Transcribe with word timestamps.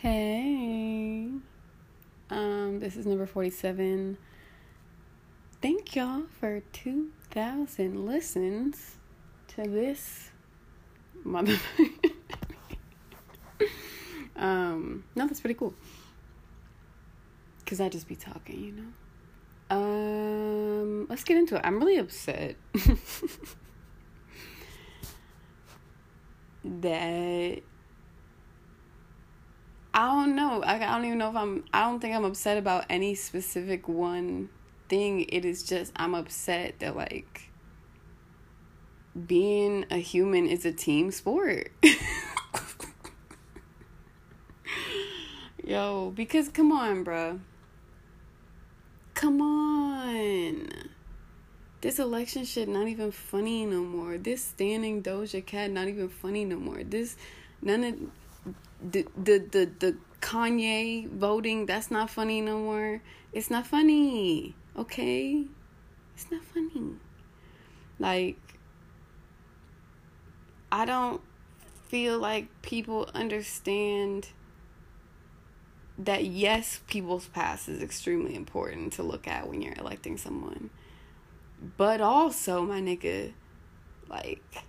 Hey. 0.00 1.28
Um, 2.30 2.78
this 2.78 2.96
is 2.96 3.04
number 3.04 3.26
47. 3.26 4.16
Thank 5.60 5.96
y'all 5.96 6.22
for 6.38 6.60
2,000 6.72 8.06
listens 8.06 8.94
to 9.48 9.64
this 9.64 10.30
mother. 11.24 11.56
um, 14.36 15.02
no, 15.16 15.26
that's 15.26 15.40
pretty 15.40 15.54
cool. 15.54 15.74
Because 17.58 17.80
I 17.80 17.88
just 17.88 18.06
be 18.06 18.14
talking, 18.14 18.62
you 18.62 18.70
know? 18.70 18.86
Um, 19.76 21.08
let's 21.08 21.24
get 21.24 21.38
into 21.38 21.56
it. 21.56 21.62
I'm 21.64 21.80
really 21.80 21.96
upset 21.96 22.54
that 26.64 27.62
I 29.98 30.06
don't 30.06 30.36
know. 30.36 30.62
I, 30.62 30.76
I 30.76 30.78
don't 30.78 31.04
even 31.06 31.18
know 31.18 31.30
if 31.30 31.34
I'm. 31.34 31.64
I 31.72 31.80
don't 31.80 31.98
think 31.98 32.14
I'm 32.14 32.24
upset 32.24 32.56
about 32.56 32.84
any 32.88 33.16
specific 33.16 33.88
one 33.88 34.48
thing. 34.88 35.22
It 35.22 35.44
is 35.44 35.64
just 35.64 35.92
I'm 35.96 36.14
upset 36.14 36.78
that 36.78 36.94
like 36.94 37.50
being 39.26 39.86
a 39.90 39.96
human 39.96 40.46
is 40.46 40.64
a 40.64 40.70
team 40.70 41.10
sport. 41.10 41.72
Yo, 45.64 46.12
because 46.14 46.48
come 46.48 46.70
on, 46.70 47.04
bruh. 47.04 47.40
Come 49.14 49.42
on. 49.42 50.68
This 51.80 51.98
election 51.98 52.44
shit 52.44 52.68
not 52.68 52.86
even 52.86 53.10
funny 53.10 53.66
no 53.66 53.82
more. 53.82 54.16
This 54.16 54.44
standing 54.44 55.02
Doja 55.02 55.44
Cat 55.44 55.72
not 55.72 55.88
even 55.88 56.08
funny 56.08 56.44
no 56.44 56.56
more. 56.56 56.84
This 56.84 57.16
none 57.60 57.82
of 57.82 57.96
the 58.82 59.06
the 59.16 59.38
the 59.38 59.70
the 59.78 59.96
Kanye 60.20 61.08
voting 61.08 61.66
that's 61.66 61.90
not 61.90 62.10
funny 62.10 62.40
no 62.40 62.58
more. 62.58 63.00
It's 63.32 63.50
not 63.50 63.66
funny. 63.66 64.54
Okay? 64.76 65.44
It's 66.14 66.30
not 66.30 66.42
funny. 66.42 66.96
Like 67.98 68.38
I 70.70 70.84
don't 70.84 71.20
feel 71.88 72.18
like 72.18 72.48
people 72.62 73.08
understand 73.14 74.28
that 75.98 76.24
yes, 76.24 76.80
people's 76.86 77.26
past 77.26 77.68
is 77.68 77.82
extremely 77.82 78.34
important 78.34 78.92
to 78.94 79.02
look 79.02 79.26
at 79.26 79.48
when 79.48 79.62
you're 79.62 79.74
electing 79.74 80.16
someone. 80.16 80.70
But 81.76 82.00
also, 82.00 82.62
my 82.62 82.80
nigga, 82.80 83.32
like 84.08 84.64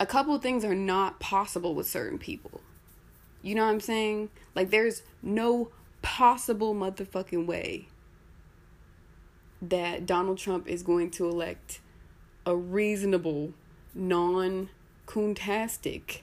a 0.00 0.06
couple 0.06 0.36
things 0.38 0.64
are 0.64 0.74
not 0.74 1.20
possible 1.20 1.74
with 1.74 1.88
certain 1.88 2.18
people. 2.18 2.60
You 3.42 3.54
know 3.54 3.64
what 3.64 3.72
I'm 3.72 3.80
saying? 3.80 4.30
Like 4.54 4.70
there's 4.70 5.02
no 5.22 5.70
possible 6.02 6.74
motherfucking 6.74 7.46
way 7.46 7.88
that 9.60 10.06
Donald 10.06 10.38
Trump 10.38 10.66
is 10.68 10.82
going 10.82 11.10
to 11.12 11.28
elect 11.28 11.80
a 12.46 12.54
reasonable, 12.54 13.52
non 13.94 14.68
coontastic 15.06 16.22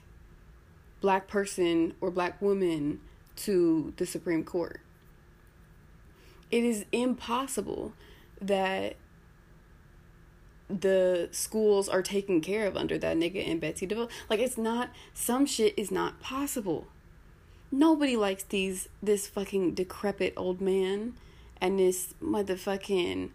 black 1.00 1.28
person 1.28 1.94
or 2.00 2.10
black 2.10 2.40
woman 2.40 3.00
to 3.36 3.92
the 3.96 4.06
Supreme 4.06 4.44
Court. 4.44 4.80
It 6.50 6.64
is 6.64 6.84
impossible 6.92 7.92
that 8.40 8.96
the 10.68 11.28
schools 11.32 11.88
are 11.88 12.02
taken 12.02 12.40
care 12.40 12.66
of 12.66 12.76
under 12.76 12.98
that 12.98 13.16
nigga 13.16 13.48
and 13.48 13.60
Betsy 13.60 13.86
DeVos. 13.86 14.10
Like 14.30 14.40
it's 14.40 14.58
not 14.58 14.90
some 15.14 15.46
shit 15.46 15.74
is 15.76 15.90
not 15.90 16.20
possible. 16.20 16.86
Nobody 17.70 18.16
likes 18.16 18.44
these 18.44 18.88
this 19.02 19.26
fucking 19.26 19.74
decrepit 19.74 20.34
old 20.36 20.60
man 20.60 21.14
and 21.60 21.78
this 21.78 22.14
motherfucking 22.22 23.30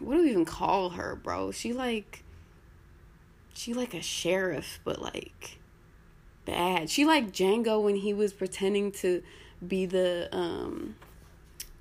what 0.00 0.16
do 0.16 0.22
we 0.22 0.30
even 0.30 0.44
call 0.44 0.90
her, 0.90 1.14
bro? 1.14 1.50
She 1.52 1.72
like 1.72 2.24
she 3.54 3.74
like 3.74 3.94
a 3.94 4.02
sheriff, 4.02 4.80
but 4.84 5.00
like 5.00 5.58
bad. 6.44 6.90
She 6.90 7.04
like 7.04 7.32
Django 7.32 7.82
when 7.82 7.96
he 7.96 8.12
was 8.12 8.32
pretending 8.32 8.92
to 8.92 9.22
be 9.66 9.86
the 9.86 10.28
um 10.32 10.96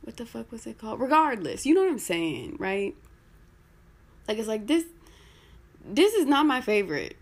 what 0.04 0.18
the 0.18 0.26
fuck 0.26 0.52
was 0.52 0.66
it 0.66 0.78
called? 0.78 1.00
Regardless, 1.00 1.66
you 1.66 1.74
know 1.74 1.82
what 1.82 1.92
I'm 1.92 2.00
saying, 2.00 2.58
right? 2.60 2.96
Like 4.28 4.38
it's 4.38 4.48
like 4.48 4.68
this 4.68 4.86
this 5.86 6.14
is 6.14 6.26
not 6.26 6.46
my 6.46 6.62
favorite. 6.62 7.18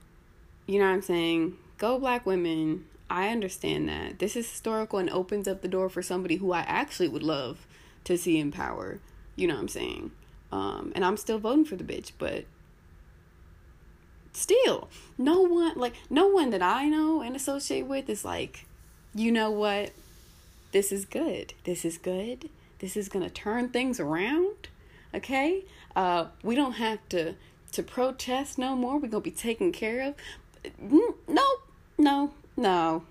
You 0.68 0.80
know 0.80 0.86
what 0.86 0.94
I'm 0.94 1.02
saying? 1.02 1.58
Go 1.78 1.98
black 1.98 2.26
women. 2.26 2.86
I 3.10 3.30
understand 3.30 3.90
that. 3.90 4.20
This 4.20 4.36
is 4.36 4.50
historical 4.50 5.00
and 5.00 5.10
opens 5.10 5.48
up 5.48 5.62
the 5.62 5.68
door 5.68 5.90
for 5.90 6.04
somebody 6.04 6.36
who 6.36 6.52
I 6.52 6.60
actually 6.62 7.08
would 7.08 7.24
love 7.24 7.66
to 8.04 8.18
see 8.18 8.38
in 8.38 8.52
power. 8.52 9.00
You 9.36 9.48
know 9.48 9.56
what 9.56 9.62
I'm 9.62 9.68
saying? 9.68 10.12
Um, 10.52 10.92
and 10.96 11.04
I'm 11.04 11.18
still 11.18 11.40
voting 11.40 11.66
for 11.66 11.76
the 11.76 11.84
bitch, 11.84 12.12
but 12.18 12.46
still, 14.34 14.90
no 15.18 15.42
one 15.42 15.78
like 15.78 15.94
no 16.10 16.28
one 16.28 16.50
that 16.52 16.62
I 16.62 16.86
know 16.86 17.22
and 17.22 17.36
associate 17.36 17.86
with 17.86 18.10
is 18.10 18.26
like, 18.26 18.66
you 19.16 19.31
know 19.31 19.50
what? 19.50 19.92
This 20.72 20.92
is 20.92 21.06
good. 21.06 21.54
This 21.64 21.84
is 21.84 21.98
good. 21.98 22.50
This 22.80 22.96
is 22.96 23.10
gonna 23.10 23.30
turn 23.30 23.70
things 23.70 24.00
around. 24.00 24.70
Okay? 25.14 25.66
Uh, 25.95 26.25
we 26.44 26.55
don't 26.55 26.73
have 26.73 27.00
to 27.09 27.35
to 27.72 27.83
protest 27.83 28.57
no 28.57 28.75
more. 28.75 28.97
We're 28.97 29.09
gonna 29.09 29.22
be 29.22 29.31
taken 29.31 29.72
care 29.72 30.01
of. 30.01 30.16
No, 31.27 31.45
no, 31.97 32.33
no. 32.57 33.03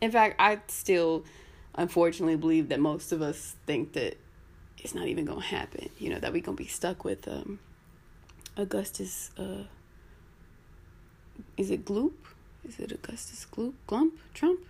In 0.00 0.10
fact, 0.10 0.36
I 0.38 0.60
still 0.68 1.24
unfortunately 1.74 2.36
believe 2.36 2.68
that 2.68 2.80
most 2.80 3.12
of 3.12 3.22
us 3.22 3.56
think 3.66 3.92
that 3.94 4.16
it's 4.78 4.94
not 4.94 5.06
even 5.06 5.24
gonna 5.24 5.40
happen. 5.40 5.90
You 5.98 6.10
know 6.10 6.18
that 6.18 6.32
we're 6.32 6.42
gonna 6.42 6.56
be 6.56 6.66
stuck 6.66 7.04
with 7.04 7.26
um, 7.26 7.58
Augustus. 8.56 9.30
Uh, 9.38 9.64
is 11.56 11.70
it 11.70 11.84
Gloop? 11.84 12.12
Is 12.64 12.78
it 12.78 12.92
Augustus 12.92 13.46
Gloop? 13.50 13.74
Glump? 13.88 14.12
Trump? 14.34 14.60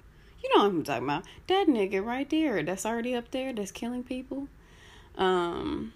You 0.43 0.51
know 0.55 0.65
what 0.65 0.71
I'm 0.71 0.85
talking 0.85 1.05
about. 1.05 1.25
That 1.49 1.67
nigga 1.67 2.05
right 2.05 2.29
there. 2.29 2.63
That's 2.63 2.87
already 2.87 3.15
up 3.15 3.31
there. 3.31 3.53
That's 3.53 3.73
killing 3.73 4.05
people. 4.05 4.49
Um, 5.17 5.93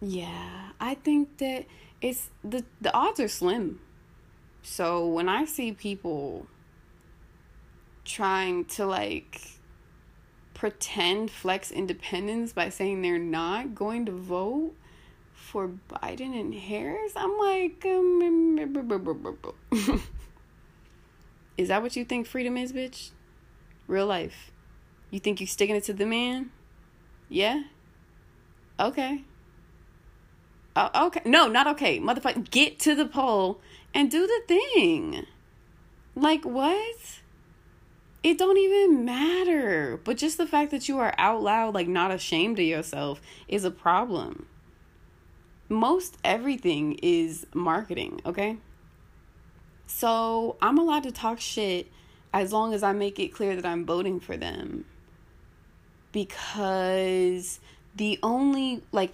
yeah, 0.00 0.70
I 0.80 0.94
think 0.94 1.38
that 1.38 1.64
it's 2.00 2.30
the 2.44 2.64
the 2.80 2.94
odds 2.94 3.20
are 3.20 3.28
slim. 3.28 3.80
So 4.62 5.06
when 5.06 5.28
I 5.28 5.44
see 5.44 5.72
people 5.72 6.46
trying 8.04 8.64
to 8.64 8.86
like 8.86 9.40
pretend 10.54 11.30
flex 11.30 11.70
independence 11.70 12.52
by 12.52 12.68
saying 12.68 13.02
they're 13.02 13.18
not 13.18 13.74
going 13.74 14.06
to 14.06 14.12
vote 14.12 14.74
for 15.32 15.70
Biden 15.88 16.38
and 16.38 16.54
Harris, 16.54 17.12
I'm 17.14 17.36
like, 17.38 17.84
um, 17.84 18.56
mm, 18.58 18.74
mm, 18.74 19.36
mm, 19.70 20.00
is 21.56 21.68
that 21.68 21.82
what 21.82 21.94
you 21.94 22.04
think 22.04 22.26
freedom 22.26 22.56
is, 22.56 22.72
bitch? 22.72 23.10
Real 23.86 24.06
life. 24.06 24.50
You 25.10 25.20
think 25.20 25.40
you're 25.40 25.46
sticking 25.46 25.76
it 25.76 25.84
to 25.84 25.92
the 25.92 26.06
man? 26.06 26.50
Yeah? 27.28 27.62
Okay. 28.80 29.22
Uh, 30.76 31.06
okay. 31.06 31.22
No, 31.24 31.48
not 31.48 31.66
okay. 31.66 31.98
Motherfucker, 31.98 32.48
get 32.50 32.78
to 32.80 32.94
the 32.94 33.06
poll 33.06 33.60
and 33.94 34.10
do 34.10 34.26
the 34.26 34.42
thing. 34.46 35.26
Like, 36.14 36.44
what? 36.44 37.20
It 38.22 38.36
don't 38.38 38.58
even 38.58 39.04
matter. 39.04 39.98
But 40.04 40.18
just 40.18 40.36
the 40.36 40.46
fact 40.46 40.70
that 40.72 40.88
you 40.88 40.98
are 40.98 41.14
out 41.16 41.42
loud, 41.42 41.74
like, 41.74 41.88
not 41.88 42.10
ashamed 42.10 42.58
of 42.58 42.64
yourself 42.66 43.22
is 43.48 43.64
a 43.64 43.70
problem. 43.70 44.46
Most 45.68 46.18
everything 46.22 46.98
is 47.02 47.46
marketing, 47.54 48.20
okay? 48.26 48.58
So 49.86 50.56
I'm 50.60 50.76
allowed 50.76 51.04
to 51.04 51.10
talk 51.10 51.40
shit 51.40 51.90
as 52.34 52.52
long 52.52 52.74
as 52.74 52.82
I 52.82 52.92
make 52.92 53.18
it 53.18 53.28
clear 53.28 53.56
that 53.56 53.64
I'm 53.64 53.86
voting 53.86 54.20
for 54.20 54.36
them. 54.36 54.84
Because 56.12 57.60
the 57.94 58.18
only, 58.22 58.82
like, 58.92 59.12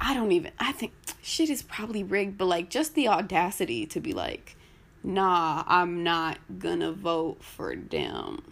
I 0.00 0.14
don't 0.14 0.32
even, 0.32 0.52
I 0.58 0.72
think 0.72 0.92
shit 1.22 1.50
is 1.50 1.62
probably 1.62 2.02
rigged, 2.02 2.38
but 2.38 2.46
like 2.46 2.70
just 2.70 2.94
the 2.94 3.08
audacity 3.08 3.86
to 3.86 4.00
be 4.00 4.12
like, 4.12 4.56
nah, 5.02 5.64
I'm 5.66 6.02
not 6.02 6.38
gonna 6.58 6.92
vote 6.92 7.42
for 7.42 7.76
them. 7.76 8.42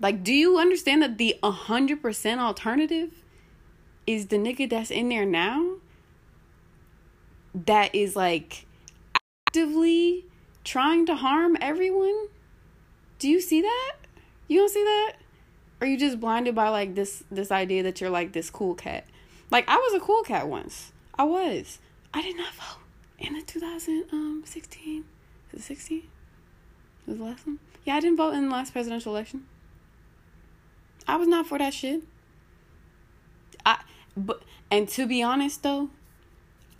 Like, 0.00 0.24
do 0.24 0.34
you 0.34 0.58
understand 0.58 1.02
that 1.02 1.18
the 1.18 1.36
100% 1.42 2.38
alternative 2.38 3.22
is 4.06 4.26
the 4.26 4.36
nigga 4.36 4.68
that's 4.68 4.90
in 4.90 5.08
there 5.08 5.24
now? 5.24 5.76
That 7.54 7.94
is 7.94 8.16
like 8.16 8.66
actively 9.46 10.26
trying 10.64 11.06
to 11.06 11.14
harm 11.14 11.56
everyone? 11.60 12.26
Do 13.18 13.28
you 13.28 13.40
see 13.40 13.60
that? 13.60 13.96
You 14.48 14.60
don't 14.60 14.70
see 14.70 14.82
that? 14.82 15.12
Or 15.82 15.84
you 15.84 15.98
just 15.98 16.20
blinded 16.20 16.54
by 16.54 16.68
like 16.68 16.94
this 16.94 17.24
this 17.28 17.50
idea 17.50 17.82
that 17.82 18.00
you're 18.00 18.08
like 18.08 18.32
this 18.32 18.50
cool 18.50 18.76
cat? 18.76 19.04
Like 19.50 19.68
I 19.68 19.74
was 19.78 19.94
a 19.94 19.98
cool 19.98 20.22
cat 20.22 20.46
once. 20.46 20.92
I 21.18 21.24
was. 21.24 21.80
I 22.14 22.22
did 22.22 22.36
not 22.36 22.54
vote 22.54 22.78
in 23.18 23.34
the 23.34 23.42
2016. 23.42 25.04
Is 25.52 25.58
it 25.58 25.62
16? 25.64 26.02
Was 27.08 27.18
the 27.18 27.24
last 27.24 27.44
one? 27.48 27.58
Yeah, 27.84 27.96
I 27.96 28.00
didn't 28.00 28.16
vote 28.16 28.32
in 28.34 28.48
the 28.48 28.54
last 28.54 28.72
presidential 28.72 29.12
election. 29.12 29.44
I 31.08 31.16
was 31.16 31.26
not 31.26 31.48
for 31.48 31.58
that 31.58 31.74
shit. 31.74 32.04
I 33.66 33.80
but 34.16 34.44
and 34.70 34.88
to 34.90 35.04
be 35.04 35.20
honest 35.20 35.64
though, 35.64 35.90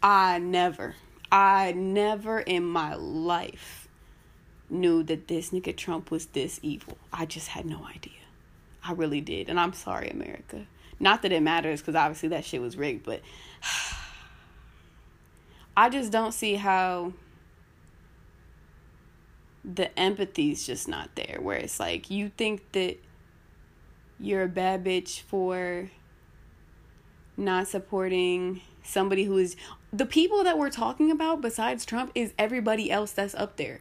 I 0.01 0.39
never, 0.39 0.95
I 1.33 1.73
never 1.73 2.39
in 2.39 2.65
my 2.65 2.95
life 2.95 3.89
knew 4.71 5.03
that 5.03 5.27
this 5.27 5.51
nigga 5.51 5.77
Trump 5.77 6.13
was 6.13 6.27
this 6.27 6.61
evil. 6.63 6.99
I 7.13 7.27
just 7.27 7.49
had 7.49 7.67
no 7.67 7.85
idea. 7.85 8.22
I 8.85 8.93
really 8.93 9.21
did. 9.21 9.49
And 9.49 9.61
I'm 9.61 9.73
sorry, 9.73 10.11
America. 10.11 10.67
Not 10.99 11.23
that 11.23 11.33
it 11.33 11.43
matters 11.43 11.81
because 11.81 11.95
obviously 11.95 12.31
that 12.31 12.45
shit 12.45 12.61
was 12.61 12.77
rigged, 12.77 13.05
but 13.05 13.21
I 15.77 15.89
just 15.89 16.13
don't 16.13 16.33
see 16.33 16.55
how 16.55 17.13
the 19.65 19.97
empathy's 19.99 20.67
just 20.67 20.89
not 20.89 21.15
there. 21.15 21.39
Where 21.41 21.57
it's 21.57 21.81
like 21.81 22.11
you 22.11 22.31
think 22.37 22.73
that 22.73 22.99
you're 24.19 24.43
a 24.43 24.49
bad 24.49 24.85
bitch 24.85 25.23
for 25.23 25.91
not 27.37 27.67
supporting 27.67 28.61
somebody 28.83 29.25
who 29.25 29.39
is 29.39 29.57
the 29.93 30.07
people 30.07 30.45
that 30.45 30.59
we're 30.59 30.71
talking 30.71 31.11
about 31.11 31.41
besides 31.41 31.85
Trump 31.85 32.11
is 32.15 32.33
everybody 32.39 32.91
else 32.91 33.13
that's 33.13 33.35
up 33.35 33.57
there. 33.57 33.81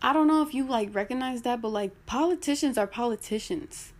I 0.00 0.12
don't 0.12 0.28
know 0.28 0.42
if 0.42 0.54
you 0.54 0.64
like 0.64 0.94
recognize 0.94 1.42
that, 1.42 1.60
but 1.60 1.68
like 1.68 2.06
politicians 2.06 2.78
are 2.78 2.86
politicians. 2.86 3.92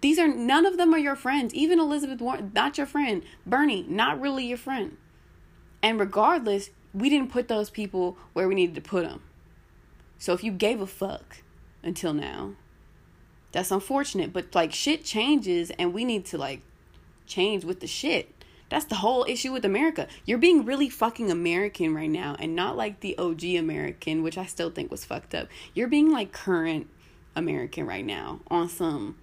These 0.00 0.18
are 0.18 0.28
none 0.28 0.66
of 0.66 0.76
them 0.76 0.94
are 0.94 0.98
your 0.98 1.16
friends. 1.16 1.54
Even 1.54 1.78
Elizabeth 1.78 2.20
Warren, 2.20 2.52
not 2.54 2.78
your 2.78 2.86
friend. 2.86 3.22
Bernie, 3.46 3.84
not 3.88 4.20
really 4.20 4.46
your 4.46 4.58
friend. 4.58 4.96
And 5.82 6.00
regardless, 6.00 6.70
we 6.92 7.08
didn't 7.08 7.30
put 7.30 7.48
those 7.48 7.70
people 7.70 8.16
where 8.32 8.48
we 8.48 8.54
needed 8.54 8.74
to 8.76 8.80
put 8.80 9.04
them. 9.04 9.22
So 10.18 10.32
if 10.32 10.42
you 10.42 10.52
gave 10.52 10.80
a 10.80 10.86
fuck 10.86 11.38
until 11.82 12.12
now, 12.12 12.54
that's 13.52 13.70
unfortunate. 13.70 14.32
But 14.32 14.54
like 14.54 14.72
shit 14.72 15.04
changes 15.04 15.70
and 15.78 15.92
we 15.94 16.04
need 16.04 16.24
to 16.26 16.38
like 16.38 16.62
change 17.26 17.64
with 17.64 17.80
the 17.80 17.86
shit. 17.86 18.39
That's 18.70 18.86
the 18.86 18.94
whole 18.94 19.26
issue 19.28 19.52
with 19.52 19.64
America. 19.64 20.08
You're 20.24 20.38
being 20.38 20.64
really 20.64 20.88
fucking 20.88 21.30
American 21.30 21.94
right 21.94 22.10
now 22.10 22.36
and 22.38 22.56
not 22.56 22.76
like 22.76 23.00
the 23.00 23.18
OG 23.18 23.44
American, 23.44 24.22
which 24.22 24.38
I 24.38 24.46
still 24.46 24.70
think 24.70 24.90
was 24.90 25.04
fucked 25.04 25.34
up. 25.34 25.48
You're 25.74 25.88
being 25.88 26.10
like 26.10 26.32
current 26.32 26.88
American 27.36 27.86
right 27.86 28.04
now 28.04 28.40
on 28.48 28.68
some 28.68 29.16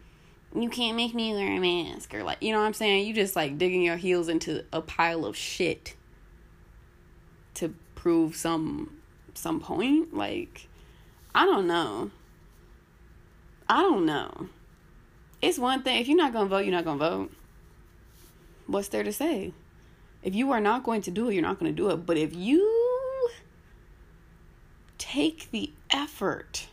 you 0.55 0.69
can't 0.69 0.95
make 0.95 1.13
me 1.13 1.33
wear 1.33 1.57
a 1.57 1.59
mask 1.59 2.13
or 2.13 2.23
like 2.23 2.41
you 2.41 2.51
know 2.51 2.59
what 2.59 2.65
I'm 2.65 2.73
saying? 2.73 3.05
You 3.05 3.13
just 3.13 3.35
like 3.35 3.57
digging 3.57 3.81
your 3.81 3.97
heels 3.97 4.29
into 4.29 4.63
a 4.71 4.81
pile 4.81 5.25
of 5.25 5.35
shit 5.35 5.95
to 7.55 7.73
prove 7.95 8.35
some 8.35 8.97
some 9.33 9.59
point. 9.59 10.13
Like 10.13 10.67
I 11.35 11.45
don't 11.45 11.67
know. 11.67 12.11
I 13.69 13.81
don't 13.81 14.05
know. 14.05 14.49
It's 15.41 15.59
one 15.59 15.83
thing 15.83 15.99
if 15.99 16.07
you're 16.07 16.17
not 16.17 16.33
gonna 16.33 16.49
vote, 16.49 16.59
you're 16.59 16.73
not 16.73 16.85
gonna 16.85 16.99
vote 16.99 17.31
what's 18.67 18.89
there 18.89 19.03
to 19.03 19.13
say? 19.13 19.53
If 20.23 20.35
you 20.35 20.51
are 20.51 20.61
not 20.61 20.83
going 20.83 21.01
to 21.03 21.11
do 21.11 21.29
it, 21.29 21.33
you're 21.33 21.41
not 21.41 21.59
going 21.59 21.71
to 21.71 21.75
do 21.75 21.89
it. 21.89 22.05
But 22.05 22.17
if 22.17 22.35
you 22.35 23.29
take 24.97 25.49
the 25.51 25.71
effort 25.89 26.67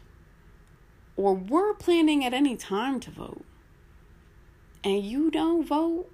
or 1.17 1.35
were 1.35 1.75
planning 1.75 2.25
at 2.25 2.35
any 2.35 2.57
time 2.57 2.99
to 3.01 3.11
vote 3.11 3.45
and 4.83 5.05
you 5.05 5.31
don't 5.31 5.65
vote 5.65 6.11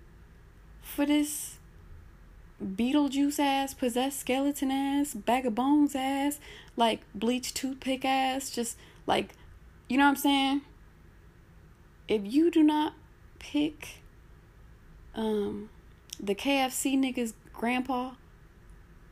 for 0.83 1.07
this 1.07 1.59
Beetlejuice 2.63 3.39
ass, 3.39 3.73
possessed 3.73 4.21
skeleton 4.21 4.71
ass, 4.71 5.15
bag 5.15 5.47
of 5.47 5.55
bones 5.55 5.95
ass, 5.95 6.39
like 6.77 7.01
bleach 7.15 7.55
toothpick 7.55 8.05
ass, 8.05 8.51
just 8.51 8.77
like, 9.07 9.33
you 9.89 9.97
know 9.97 10.05
what 10.05 10.11
I'm 10.11 10.17
saying? 10.17 10.61
If 12.07 12.23
you 12.25 12.51
do 12.51 12.63
not 12.63 12.93
pick 13.39 14.00
um 15.15 15.71
the 16.19 16.35
KFC 16.35 16.97
nigga's 16.99 17.35
grandpa 17.53 18.13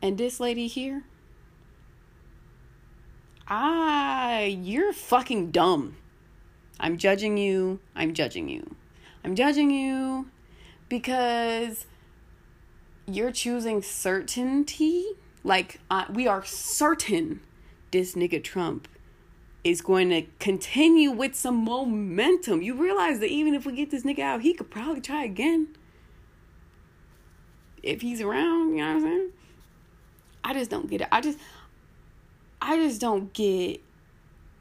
and 0.01 0.17
this 0.17 0.39
lady 0.39 0.67
here, 0.67 1.05
ah, 3.49 4.41
you're 4.41 4.93
fucking 4.93 5.51
dumb. 5.51 5.97
I'm 6.79 6.97
judging 6.97 7.37
you. 7.37 7.81
I'm 7.97 8.15
judging 8.15 8.49
you. 8.49 8.77
I'm 9.25 9.35
judging 9.35 9.71
you 9.71 10.31
because 10.89 11.87
you're 13.07 13.33
choosing 13.33 13.83
certainty. 13.83 15.05
Like, 15.43 15.81
uh, 15.91 16.05
we 16.13 16.29
are 16.29 16.45
certain 16.45 17.41
this 17.91 18.15
nigga 18.15 18.43
Trump 18.43 18.87
is 19.65 19.81
going 19.81 20.11
to 20.11 20.23
continue 20.39 21.11
with 21.11 21.35
some 21.35 21.65
momentum. 21.65 22.63
You 22.63 22.75
realize 22.75 23.19
that 23.21 23.29
even 23.29 23.55
if 23.55 23.67
we 23.67 23.73
get 23.73 23.91
this 23.91 24.05
nigga 24.05 24.21
out, 24.21 24.43
he 24.43 24.55
could 24.55 24.71
probably 24.71 25.01
try 25.01 25.25
again 25.25 25.69
if 27.83 28.01
he's 28.01 28.21
around, 28.21 28.71
you 28.71 28.79
know 28.79 28.95
what 28.95 28.97
I'm 28.97 29.03
saying? 29.03 29.31
I 30.45 30.55
just 30.55 30.71
don't 30.71 30.89
get 30.89 31.03
it. 31.03 31.09
I 31.13 31.21
just 31.21 31.39
I 32.61 32.77
just 32.77 33.01
don't 33.01 33.33
get 33.33 33.81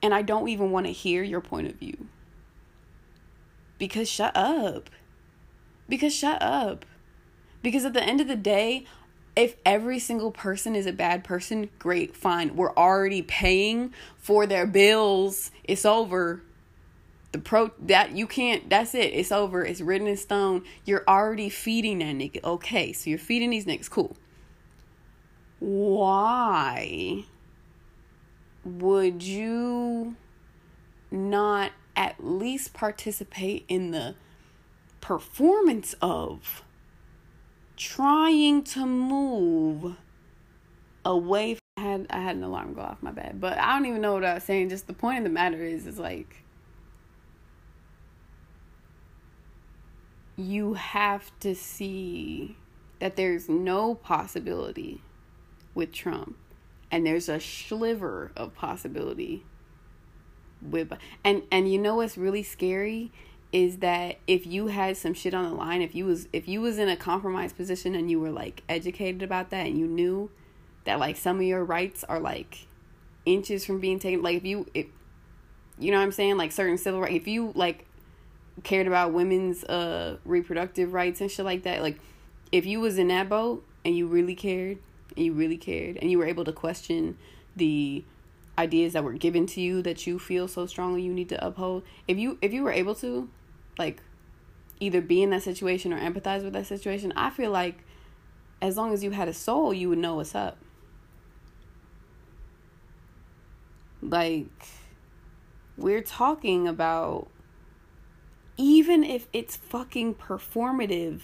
and 0.02 0.14
I 0.14 0.22
don't 0.22 0.48
even 0.48 0.72
want 0.72 0.86
to 0.86 0.92
hear 0.92 1.24
your 1.24 1.42
point 1.42 1.68
of 1.68 1.76
view. 1.76 2.08
Because 3.78 4.10
shut 4.10 4.36
up. 4.36 4.90
Because 5.88 6.14
shut 6.14 6.42
up. 6.42 6.86
Because 7.62 7.86
at 7.86 7.94
the 7.94 8.04
end 8.04 8.22
of 8.22 8.28
the 8.28 8.36
day, 8.36 8.86
if 9.36 9.56
every 9.66 10.00
single 10.00 10.32
person 10.32 10.76
is 10.76 10.86
a 10.86 10.92
bad 10.92 11.24
person, 11.24 11.70
great, 11.80 12.16
fine. 12.16 12.56
We're 12.56 12.74
already 12.74 13.22
paying 13.22 13.94
for 14.18 14.46
their 14.46 14.66
bills. 14.66 15.52
It's 15.64 15.86
over 15.86 16.42
the 17.32 17.40
pro 17.40 17.72
that 17.80 18.16
you 18.16 18.26
can't 18.26 18.70
that's 18.70 18.96
it 18.96 19.14
it's 19.14 19.32
over 19.32 19.64
it's 19.64 19.82
written 19.82 20.08
in 20.08 20.18
stone. 20.18 20.64
You're 20.86 21.04
already 21.08 21.50
feeding 21.50 22.00
that 22.00 22.16
nigga. 22.16 22.44
Okay 22.44 22.94
so 22.94 23.10
you're 23.10 23.20
feeding 23.20 23.50
these 23.50 23.66
niggas. 23.66 23.90
Cool. 23.90 24.16
Why 25.60 27.26
would 28.64 29.24
you 29.24 30.16
not 31.10 31.72
at 31.96 32.24
least 32.24 32.74
participate 32.74 33.66
in 33.68 33.92
the 33.92 34.16
performance 35.02 35.96
of 36.02 36.64
trying 37.76 38.64
to 38.64 38.86
move 38.86 39.96
away 41.06 41.56
from, 41.56 41.62
I 41.78 41.82
had 41.82 42.08
I 42.10 42.20
had 42.20 42.36
an 42.36 42.44
alarm 42.44 42.74
go 42.74 42.82
off 42.82 43.02
my 43.02 43.12
bed 43.12 43.40
but 43.40 43.58
I 43.58 43.74
don't 43.74 43.86
even 43.86 44.02
know 44.02 44.14
what 44.14 44.26
I 44.26 44.36
was 44.36 44.44
saying. 44.44 44.70
Just 44.70 44.88
the 44.88 44.94
point 44.94 45.20
of 45.20 45.24
the 45.24 45.30
matter 45.30 45.64
is 45.64 45.86
is 45.88 46.00
like 46.00 46.44
you 50.38 50.76
have 50.76 51.32
to 51.40 51.56
see 51.56 52.56
that 53.00 53.16
there's 53.16 53.50
no 53.50 53.96
possibility 53.96 55.02
with 55.74 55.92
Trump 55.92 56.38
and 56.92 57.06
there's 57.06 57.28
a 57.28 57.40
sliver 57.40 58.32
of 58.36 58.54
possibility 58.56 59.44
with 60.62 60.92
and 61.24 61.44
and 61.52 61.72
you 61.72 61.78
know 61.78 61.96
what's 61.96 62.18
really 62.18 62.42
scary 62.42 63.12
is 63.52 63.78
that 63.78 64.18
if 64.26 64.46
you 64.48 64.68
had 64.68 64.98
some 64.98 65.14
shit 65.14 65.34
on 65.34 65.44
the 65.44 65.56
line 65.56 65.82
if 65.82 65.94
you 65.94 66.06
was 66.06 66.28
if 66.34 66.48
you 66.48 66.62
was 66.62 66.80
in 66.80 66.90
a 66.90 66.96
compromised 66.96 67.56
position 67.56 67.94
and 67.94 68.10
you 68.10 68.20
were 68.20 68.32
like 68.32 68.64
educated 68.68 69.22
about 69.22 69.52
that 69.52 69.68
and 69.68 69.78
you 69.78 69.86
knew 69.86 70.30
that 70.86 71.00
like 71.00 71.16
some 71.16 71.38
of 71.38 71.44
your 71.44 71.64
rights 71.64 72.04
are 72.06 72.20
like 72.20 72.68
inches 73.26 73.66
from 73.66 73.80
being 73.80 74.00
taken 74.00 74.24
like 74.24 74.38
if 74.38 74.46
you 74.46 74.66
if 74.74 74.88
you 75.80 75.92
know 75.92 75.98
what 75.98 76.04
I'm 76.04 76.12
saying? 76.12 76.38
Like 76.38 76.52
certain 76.52 76.78
civil 76.78 77.02
rights 77.02 77.16
if 77.16 77.28
you 77.28 77.52
like 77.56 77.87
cared 78.64 78.88
about 78.88 79.14
women's 79.14 79.64
uh 79.66 80.18
reproductive 80.26 80.94
rights 80.94 81.22
and 81.22 81.30
shit 81.30 81.46
like 81.46 81.64
that 81.64 81.82
like 81.82 82.00
if 82.52 82.66
you 82.66 82.80
was 82.80 82.98
in 82.98 83.08
that 83.10 83.30
boat 83.30 83.64
and 83.86 83.96
you 83.96 84.08
really 84.08 84.36
cared 84.36 84.78
and 85.16 85.26
you 85.26 85.34
really 85.34 85.58
cared 85.58 85.98
and 85.98 86.10
you 86.10 86.18
were 86.18 86.26
able 86.26 86.44
to 86.44 86.52
question 86.52 87.18
the 87.56 88.04
ideas 88.58 88.94
that 88.94 89.04
were 89.04 89.14
given 89.14 89.46
to 89.46 89.62
you 89.62 89.82
that 89.82 90.08
you 90.08 90.18
feel 90.18 90.48
so 90.48 90.66
strongly 90.66 91.02
you 91.02 91.14
need 91.14 91.30
to 91.30 91.46
uphold 91.46 91.84
if 92.08 92.18
you 92.18 92.38
if 92.42 92.52
you 92.52 92.64
were 92.64 92.72
able 92.72 92.96
to 92.96 93.30
like 93.78 94.02
either 94.80 95.02
be 95.02 95.22
in 95.22 95.30
that 95.30 95.44
situation 95.44 95.94
or 95.94 96.00
empathize 96.00 96.44
with 96.44 96.54
that 96.54 96.66
situation 96.66 97.14
i 97.16 97.30
feel 97.30 97.52
like 97.52 97.84
as 98.62 98.78
long 98.78 98.94
as 98.94 99.04
you 99.04 99.12
had 99.12 99.28
a 99.28 99.34
soul 99.34 99.74
you 99.74 99.90
would 99.90 99.98
know 99.98 100.16
what's 100.16 100.36
up. 100.36 100.58
Like 104.02 104.68
we're 105.76 106.02
talking 106.02 106.68
about 106.68 107.28
even 108.58 109.04
if 109.04 109.28
it's 109.32 109.56
fucking 109.56 110.16
performative, 110.16 111.22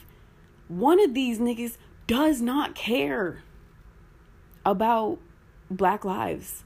one 0.68 1.00
of 1.04 1.14
these 1.14 1.40
niggas 1.40 1.78
does 2.08 2.42
not 2.42 2.76
care 2.76 3.44
about 4.66 5.20
black 5.70 6.06
lives. 6.06 6.64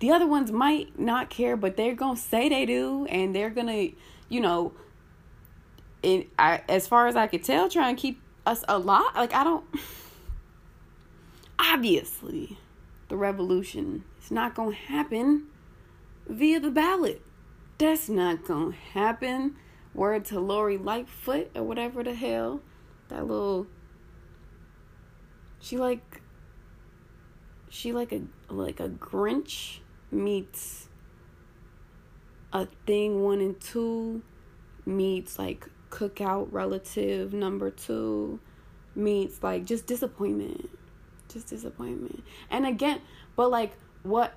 The 0.00 0.10
other 0.10 0.26
ones 0.26 0.50
might 0.50 0.98
not 0.98 1.28
care, 1.28 1.56
but 1.56 1.76
they're 1.76 1.94
going 1.94 2.16
to 2.16 2.22
say 2.22 2.48
they 2.48 2.66
do 2.66 3.06
and 3.06 3.34
they're 3.34 3.50
going 3.50 3.66
to, 3.66 3.96
you 4.28 4.40
know, 4.40 4.72
it, 6.02 6.28
I, 6.38 6.62
as 6.68 6.86
far 6.86 7.08
as 7.08 7.16
I 7.16 7.26
could 7.26 7.42
tell, 7.42 7.68
try 7.68 7.88
and 7.88 7.98
keep 7.98 8.20
us 8.46 8.64
alive. 8.68 9.10
Like, 9.14 9.34
I 9.34 9.44
don't. 9.44 9.64
Obviously, 11.58 12.56
the 13.08 13.16
revolution. 13.16 14.04
It's 14.18 14.30
not 14.30 14.54
going 14.54 14.70
to 14.70 14.76
happen 14.76 15.46
via 16.28 16.60
the 16.60 16.70
ballot. 16.70 17.20
That's 17.78 18.08
not 18.08 18.44
going 18.44 18.72
to 18.72 18.78
happen. 18.78 19.56
Word 19.98 20.24
to 20.26 20.38
Lori 20.38 20.78
Lightfoot 20.78 21.50
or 21.56 21.64
whatever 21.64 22.04
the 22.04 22.14
hell. 22.14 22.60
That 23.08 23.26
little. 23.26 23.66
She 25.60 25.76
like. 25.76 26.22
She 27.68 27.92
like 27.92 28.12
a 28.12 28.22
like 28.48 28.78
a 28.78 28.88
Grinch 28.88 29.80
meets 30.10 30.88
a 32.52 32.66
thing 32.86 33.22
one 33.22 33.40
and 33.40 33.60
two 33.60 34.22
meets 34.86 35.38
like 35.38 35.66
cookout 35.90 36.48
relative 36.50 37.32
number 37.32 37.70
two 37.70 38.40
meets 38.94 39.42
like 39.42 39.64
just 39.66 39.86
disappointment 39.86 40.70
just 41.28 41.48
disappointment 41.48 42.24
and 42.50 42.66
again 42.66 43.00
but 43.36 43.50
like 43.50 43.72
what 44.02 44.34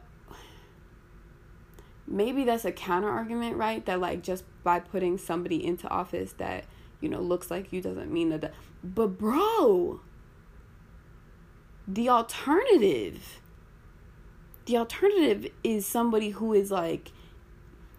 maybe 2.12 2.44
that's 2.44 2.66
a 2.66 2.72
counter 2.72 3.10
argument 3.10 3.56
right 3.56 3.86
that 3.86 4.00
like 4.00 4.22
just 4.22 4.44
by 4.64 4.80
putting 4.80 5.18
somebody 5.18 5.66
into 5.66 5.88
office 5.90 6.34
that 6.34 6.66
you 7.00 7.10
know 7.10 7.20
looks 7.20 7.50
like 7.50 7.72
you 7.72 7.82
doesn't 7.82 8.12
mean 8.12 8.30
that 8.30 8.54
but 8.84 9.08
bro 9.08 10.00
the 11.88 12.10
alternative 12.10 13.42
the 14.66 14.78
alternative 14.78 15.52
is 15.64 15.86
somebody 15.86 16.30
who 16.30 16.54
is 16.54 16.72
like 16.72 17.12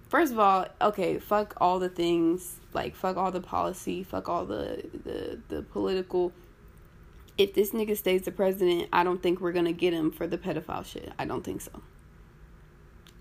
first 0.09 0.33
of 0.33 0.39
all 0.39 0.67
okay 0.81 1.19
fuck 1.19 1.55
all 1.61 1.79
the 1.79 1.89
things 1.89 2.61
like 2.73 2.95
fuck 2.95 3.17
all 3.17 3.31
the 3.31 3.41
policy 3.41 4.03
fuck 4.03 4.29
all 4.29 4.47
the 4.47 4.85
the 5.05 5.41
the 5.49 5.63
political 5.63 6.33
if 7.39 7.55
this 7.55 7.71
nigga 7.71 7.97
stays 7.97 8.23
the 8.23 8.31
president, 8.31 8.89
I 8.93 9.05
don't 9.05 9.23
think 9.23 9.41
we're 9.41 9.53
gonna 9.53 9.73
get 9.73 9.93
him 9.93 10.11
for 10.11 10.27
the 10.27 10.39
pedophile 10.39 10.85
shit. 10.85 11.13
I 11.19 11.25
don't 11.25 11.43
think 11.43 11.61
so. 11.61 11.83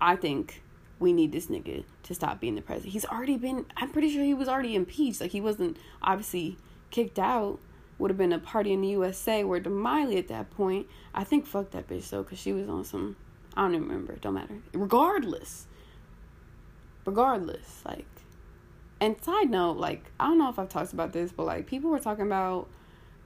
I 0.00 0.16
think 0.16 0.61
we 1.02 1.12
need 1.12 1.32
this 1.32 1.46
nigga 1.46 1.84
to 2.04 2.14
stop 2.14 2.40
being 2.40 2.54
the 2.54 2.62
president. 2.62 2.92
He's 2.92 3.04
already 3.04 3.36
been. 3.36 3.66
I'm 3.76 3.90
pretty 3.90 4.10
sure 4.10 4.22
he 4.22 4.34
was 4.34 4.48
already 4.48 4.74
impeached. 4.74 5.20
Like 5.20 5.32
he 5.32 5.40
wasn't 5.40 5.76
obviously 6.00 6.56
kicked 6.90 7.18
out. 7.18 7.58
Would 7.98 8.10
have 8.10 8.18
been 8.18 8.32
a 8.32 8.38
party 8.38 8.72
in 8.72 8.80
the 8.80 8.88
USA 8.88 9.44
where 9.44 9.60
Miley 9.60 10.16
at 10.16 10.28
that 10.28 10.50
point. 10.50 10.86
I 11.14 11.24
think 11.24 11.46
fuck 11.46 11.72
that 11.72 11.88
bitch 11.88 12.08
though, 12.08 12.24
cause 12.24 12.38
she 12.38 12.52
was 12.52 12.68
on 12.68 12.84
some. 12.84 13.16
I 13.54 13.62
don't 13.62 13.74
even 13.74 13.88
remember. 13.88 14.16
Don't 14.16 14.34
matter. 14.34 14.58
Regardless. 14.72 15.66
Regardless, 17.04 17.82
like. 17.84 18.06
And 19.00 19.20
side 19.22 19.50
note, 19.50 19.78
like 19.78 20.10
I 20.20 20.28
don't 20.28 20.38
know 20.38 20.48
if 20.48 20.58
I've 20.58 20.68
talked 20.68 20.92
about 20.92 21.12
this, 21.12 21.32
but 21.32 21.44
like 21.44 21.66
people 21.66 21.90
were 21.90 21.98
talking 21.98 22.26
about 22.26 22.68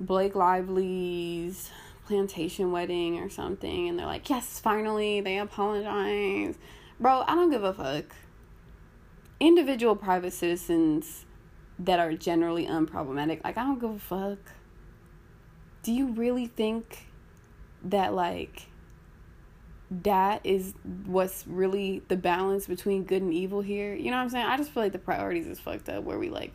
Blake 0.00 0.34
Lively's 0.34 1.70
plantation 2.06 2.72
wedding 2.72 3.18
or 3.18 3.28
something, 3.28 3.88
and 3.88 3.98
they're 3.98 4.06
like, 4.06 4.30
yes, 4.30 4.58
finally, 4.58 5.20
they 5.20 5.38
apologize. 5.38 6.56
Bro, 6.98 7.24
I 7.26 7.34
don't 7.34 7.50
give 7.50 7.64
a 7.64 7.74
fuck. 7.74 8.14
Individual 9.38 9.96
private 9.96 10.32
citizens 10.32 11.26
that 11.78 12.00
are 12.00 12.14
generally 12.14 12.66
unproblematic, 12.66 13.44
like, 13.44 13.58
I 13.58 13.64
don't 13.64 13.78
give 13.78 13.90
a 13.90 13.98
fuck. 13.98 14.38
Do 15.82 15.92
you 15.92 16.12
really 16.12 16.46
think 16.46 17.06
that, 17.82 18.14
like, 18.14 18.68
that 19.90 20.40
is 20.42 20.74
what's 21.04 21.46
really 21.46 22.02
the 22.08 22.16
balance 22.16 22.66
between 22.66 23.04
good 23.04 23.22
and 23.22 23.32
evil 23.32 23.60
here? 23.60 23.94
You 23.94 24.10
know 24.10 24.16
what 24.16 24.22
I'm 24.22 24.30
saying? 24.30 24.46
I 24.46 24.56
just 24.56 24.70
feel 24.70 24.82
like 24.82 24.92
the 24.92 24.98
priorities 24.98 25.46
is 25.46 25.60
fucked 25.60 25.88
up 25.88 26.04
where 26.04 26.18
we, 26.18 26.30
like, 26.30 26.52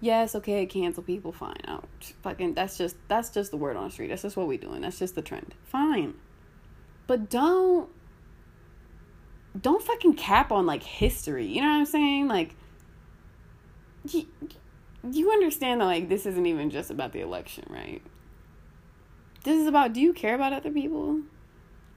yes, 0.00 0.34
okay, 0.34 0.66
cancel 0.66 1.02
people, 1.02 1.32
fine. 1.32 1.60
Oh, 1.68 1.82
fucking 2.22 2.54
that's 2.54 2.76
just 2.76 2.96
that's 3.08 3.30
just 3.30 3.50
the 3.50 3.56
word 3.56 3.76
on 3.76 3.84
the 3.84 3.90
street. 3.90 4.08
That's 4.08 4.22
just 4.22 4.36
what 4.36 4.46
we 4.46 4.56
doing. 4.56 4.82
That's 4.82 4.98
just 4.98 5.14
the 5.14 5.22
trend. 5.22 5.54
Fine. 5.64 6.14
But 7.06 7.30
don't 7.30 7.88
don't 9.60 9.82
fucking 9.82 10.14
cap 10.14 10.52
on 10.52 10.66
like 10.66 10.82
history. 10.82 11.46
You 11.46 11.62
know 11.62 11.68
what 11.68 11.78
I'm 11.78 11.86
saying? 11.86 12.28
Like 12.28 12.54
you, 14.10 14.26
you 15.10 15.30
understand 15.30 15.80
that 15.80 15.86
like 15.86 16.08
this 16.08 16.26
isn't 16.26 16.46
even 16.46 16.70
just 16.70 16.90
about 16.90 17.12
the 17.12 17.20
election, 17.20 17.64
right? 17.68 18.02
This 19.44 19.60
is 19.60 19.66
about 19.66 19.92
do 19.92 20.00
you 20.00 20.12
care 20.12 20.34
about 20.34 20.52
other 20.52 20.70
people? 20.70 21.20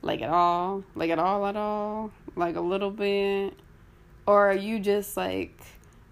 Like 0.02 0.22
at 0.22 0.30
all? 0.30 0.84
Like 0.96 1.10
at 1.10 1.20
all 1.20 1.46
at 1.46 1.56
all? 1.56 2.12
Like 2.36 2.56
a 2.56 2.62
little 2.62 2.92
bit? 2.92 3.54
Or 4.26 4.52
are 4.52 4.56
you 4.56 4.80
just 4.80 5.18
like 5.18 5.60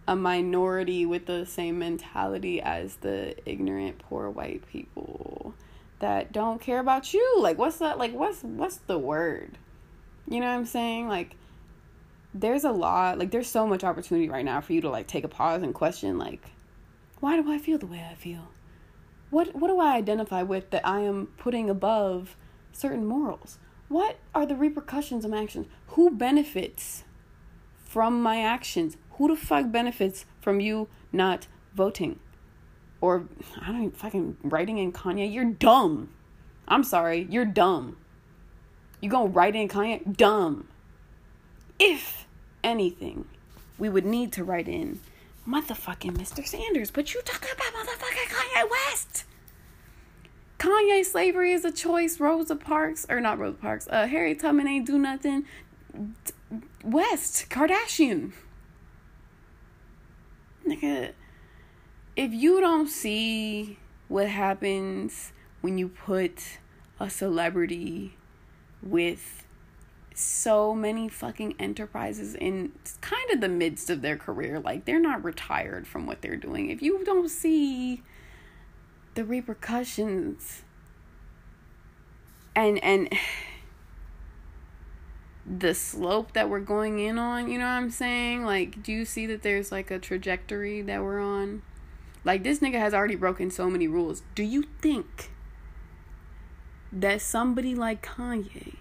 a 0.07 0.15
minority 0.15 1.05
with 1.05 1.25
the 1.25 1.45
same 1.45 1.79
mentality 1.79 2.61
as 2.61 2.95
the 2.97 3.35
ignorant 3.45 3.99
poor 3.99 4.29
white 4.29 4.65
people 4.67 5.53
that 5.99 6.31
don't 6.31 6.61
care 6.61 6.79
about 6.79 7.13
you 7.13 7.39
like 7.39 7.57
what's 7.57 7.77
that 7.79 7.97
like 7.97 8.13
what's 8.13 8.41
what's 8.43 8.77
the 8.77 8.97
word 8.97 9.57
you 10.27 10.39
know 10.39 10.47
what 10.47 10.53
i'm 10.53 10.65
saying 10.65 11.07
like 11.07 11.35
there's 12.33 12.63
a 12.63 12.71
lot 12.71 13.17
like 13.17 13.31
there's 13.31 13.47
so 13.47 13.65
much 13.65 13.83
opportunity 13.83 14.29
right 14.29 14.45
now 14.45 14.61
for 14.61 14.73
you 14.73 14.81
to 14.81 14.89
like 14.89 15.07
take 15.07 15.23
a 15.23 15.27
pause 15.27 15.63
and 15.63 15.73
question 15.73 16.17
like 16.17 16.51
why 17.19 17.39
do 17.39 17.51
i 17.51 17.57
feel 17.57 17.77
the 17.77 17.85
way 17.85 18.05
i 18.09 18.15
feel 18.15 18.49
what 19.29 19.55
what 19.55 19.67
do 19.67 19.79
i 19.79 19.95
identify 19.95 20.43
with 20.43 20.69
that 20.69 20.85
i 20.85 20.99
am 20.99 21.27
putting 21.37 21.69
above 21.69 22.35
certain 22.71 23.05
morals 23.05 23.57
what 23.87 24.19
are 24.35 24.45
the 24.45 24.55
repercussions 24.55 25.23
of 25.23 25.31
my 25.31 25.41
actions 25.41 25.67
who 25.87 26.11
benefits 26.11 27.03
from 27.85 28.21
my 28.21 28.41
actions 28.41 28.97
who 29.11 29.27
the 29.27 29.35
fuck 29.35 29.71
benefits 29.71 30.25
from 30.41 30.59
you 30.59 30.87
not 31.11 31.47
voting? 31.73 32.19
Or 33.01 33.27
I 33.61 33.67
don't 33.67 33.77
even 33.77 33.91
fucking 33.91 34.37
writing 34.43 34.77
in 34.77 34.91
Kanye. 34.91 35.31
You're 35.31 35.45
dumb. 35.45 36.09
I'm 36.67 36.83
sorry, 36.83 37.27
you're 37.29 37.45
dumb. 37.45 37.97
You 39.01 39.09
gonna 39.09 39.29
write 39.29 39.55
in 39.55 39.67
Kanye? 39.67 40.15
Dumb. 40.15 40.67
If 41.79 42.25
anything, 42.63 43.25
we 43.77 43.89
would 43.89 44.05
need 44.05 44.31
to 44.33 44.43
write 44.43 44.67
in 44.67 44.99
motherfucking 45.47 46.17
Mr. 46.17 46.45
Sanders. 46.45 46.91
But 46.91 47.13
you 47.13 47.21
talking 47.23 47.51
about 47.53 47.73
motherfucking 47.73 48.35
Kanye 48.35 48.69
West. 48.69 49.25
Kanye 50.59 51.05
slavery 51.05 51.51
is 51.53 51.63
a 51.63 51.71
choice. 51.71 52.19
Rosa 52.19 52.55
Parks, 52.55 53.05
or 53.09 53.21
not 53.21 53.37
Rosa 53.37 53.57
Parks, 53.57 53.87
uh, 53.91 54.07
Harry 54.07 54.35
Tubman 54.35 54.67
ain't 54.67 54.87
do 54.87 54.97
nothing. 54.97 55.45
West, 56.83 57.49
Kardashian 57.49 58.33
nigga, 60.67 61.13
if 62.15 62.31
you 62.33 62.59
don't 62.59 62.87
see 62.89 63.77
what 64.07 64.27
happens 64.27 65.31
when 65.61 65.77
you 65.77 65.87
put 65.87 66.59
a 66.99 67.09
celebrity 67.09 68.16
with 68.81 69.47
so 70.17 70.73
many 70.73 71.07
fucking 71.07 71.55
enterprises 71.59 72.33
in 72.33 72.71
kind 73.01 73.29
of 73.31 73.39
the 73.39 73.47
midst 73.47 73.89
of 73.89 74.01
their 74.01 74.17
career, 74.17 74.59
like 74.59 74.85
they're 74.85 74.99
not 74.99 75.23
retired 75.23 75.87
from 75.87 76.07
what 76.07 76.21
they're 76.21 76.35
doing. 76.35 76.69
If 76.71 76.81
you 76.81 77.03
don't 77.05 77.29
see 77.29 78.01
the 79.13 79.23
repercussions 79.23 80.63
and 82.55 82.83
and 82.83 83.13
the 85.45 85.73
slope 85.73 86.33
that 86.33 86.49
we're 86.49 86.59
going 86.59 86.99
in 86.99 87.19
on, 87.19 87.49
you 87.49 87.59
know 87.59 87.65
what 87.65 87.71
I'm 87.71 87.91
saying? 87.91 88.43
Like, 88.43 88.81
do 88.83 88.91
you 88.91 89.05
see 89.05 89.27
that 89.27 89.43
there's 89.43 89.71
like 89.71 89.91
a 89.91 89.99
trajectory 89.99 90.81
that 90.81 91.01
we're 91.01 91.21
on? 91.21 91.61
Like, 92.23 92.43
this 92.43 92.59
nigga 92.59 92.79
has 92.79 92.93
already 92.93 93.15
broken 93.15 93.49
so 93.51 93.69
many 93.69 93.87
rules. 93.87 94.23
Do 94.35 94.43
you 94.43 94.63
think 94.81 95.31
that 96.91 97.21
somebody 97.21 97.75
like 97.75 98.05
Kanye 98.05 98.75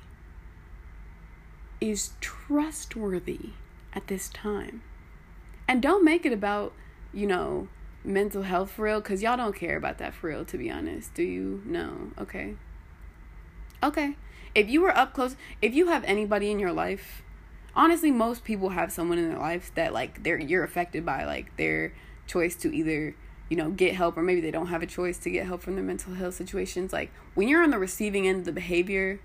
is 1.80 2.12
trustworthy 2.20 3.50
at 3.92 4.06
this 4.06 4.28
time? 4.28 4.82
And 5.68 5.82
don't 5.82 6.04
make 6.04 6.24
it 6.24 6.32
about, 6.32 6.72
you 7.12 7.26
know, 7.26 7.68
mental 8.04 8.42
health 8.42 8.70
for 8.70 8.84
real, 8.84 9.00
because 9.00 9.22
y'all 9.22 9.36
don't 9.36 9.56
care 9.56 9.76
about 9.76 9.98
that 9.98 10.14
for 10.14 10.28
real, 10.28 10.44
to 10.44 10.56
be 10.58 10.70
honest. 10.70 11.14
Do 11.14 11.22
you? 11.22 11.62
No. 11.66 12.12
Okay. 12.18 12.54
Okay 13.82 14.16
if 14.56 14.70
you 14.70 14.80
were 14.80 14.96
up 14.96 15.12
close, 15.12 15.36
if 15.60 15.74
you 15.74 15.88
have 15.88 16.02
anybody 16.04 16.50
in 16.50 16.58
your 16.58 16.72
life, 16.72 17.22
honestly, 17.74 18.10
most 18.10 18.42
people 18.42 18.70
have 18.70 18.90
someone 18.90 19.18
in 19.18 19.28
their 19.28 19.38
life 19.38 19.70
that 19.74 19.92
like 19.92 20.22
they're 20.22 20.40
you're 20.40 20.64
affected 20.64 21.04
by 21.04 21.26
like 21.26 21.54
their 21.58 21.92
choice 22.26 22.56
to 22.56 22.74
either 22.74 23.14
you 23.48 23.56
know 23.56 23.70
get 23.70 23.94
help 23.94 24.16
or 24.16 24.22
maybe 24.22 24.40
they 24.40 24.50
don't 24.50 24.66
have 24.68 24.82
a 24.82 24.86
choice 24.86 25.18
to 25.18 25.30
get 25.30 25.46
help 25.46 25.62
from 25.62 25.74
their 25.74 25.84
mental 25.84 26.14
health 26.14 26.34
situations. 26.34 26.92
Like 26.92 27.12
when 27.34 27.48
you're 27.48 27.62
on 27.62 27.70
the 27.70 27.78
receiving 27.78 28.26
end 28.26 28.40
of 28.40 28.44
the 28.44 28.52
behavior, 28.52 29.20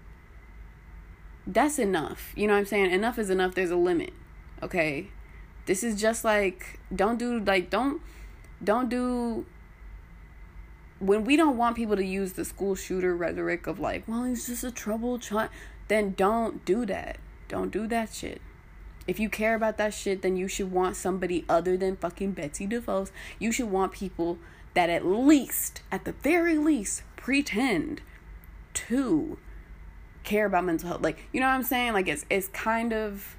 that's 1.47 1.79
enough. 1.79 2.33
You 2.35 2.47
know 2.47 2.53
what 2.53 2.59
I'm 2.59 2.65
saying? 2.65 2.91
Enough 2.91 3.19
is 3.19 3.29
enough. 3.29 3.55
There's 3.55 3.71
a 3.71 3.75
limit. 3.75 4.13
Okay. 4.61 5.07
This 5.65 5.83
is 5.83 5.99
just 5.99 6.23
like 6.23 6.79
don't 6.93 7.17
do 7.17 7.39
like 7.39 7.69
don't 7.69 8.01
don't 8.63 8.89
do 8.89 9.45
when 11.01 11.23
we 11.23 11.35
don't 11.35 11.57
want 11.57 11.75
people 11.75 11.95
to 11.95 12.05
use 12.05 12.33
the 12.33 12.45
school 12.45 12.75
shooter 12.75 13.15
rhetoric 13.15 13.65
of 13.65 13.79
like, 13.79 14.07
well, 14.07 14.23
he's 14.23 14.45
just 14.45 14.63
a 14.63 14.71
troubled 14.71 15.23
child, 15.23 15.49
then 15.87 16.13
don't 16.15 16.63
do 16.63 16.85
that. 16.85 17.17
Don't 17.47 17.71
do 17.71 17.87
that 17.87 18.13
shit. 18.13 18.39
If 19.07 19.19
you 19.19 19.29
care 19.29 19.55
about 19.55 19.77
that 19.77 19.93
shit, 19.93 20.21
then 20.21 20.37
you 20.37 20.47
should 20.47 20.71
want 20.71 20.95
somebody 20.95 21.43
other 21.49 21.75
than 21.75 21.97
fucking 21.97 22.31
Betsy 22.31 22.67
DeVos. 22.67 23.11
You 23.39 23.51
should 23.51 23.69
want 23.71 23.91
people 23.93 24.37
that 24.73 24.89
at 24.89 25.05
least, 25.05 25.81
at 25.91 26.05
the 26.05 26.13
very 26.13 26.57
least, 26.57 27.03
pretend 27.15 28.01
to 28.73 29.37
care 30.23 30.45
about 30.45 30.65
mental 30.65 30.89
health. 30.89 31.01
Like, 31.01 31.27
you 31.31 31.39
know 31.39 31.47
what 31.47 31.53
I'm 31.53 31.63
saying? 31.63 31.93
Like 31.93 32.07
it's 32.07 32.25
it's 32.29 32.47
kind 32.49 32.93
of 32.93 33.35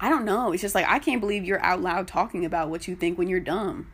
I 0.00 0.08
don't 0.08 0.24
know. 0.24 0.52
It's 0.52 0.62
just 0.62 0.74
like 0.74 0.86
I 0.88 0.98
can't 0.98 1.20
believe 1.20 1.44
you're 1.44 1.62
out 1.62 1.80
loud 1.80 2.08
talking 2.08 2.44
about 2.44 2.70
what 2.70 2.88
you 2.88 2.96
think 2.96 3.18
when 3.18 3.28
you're 3.28 3.40
dumb. 3.40 3.88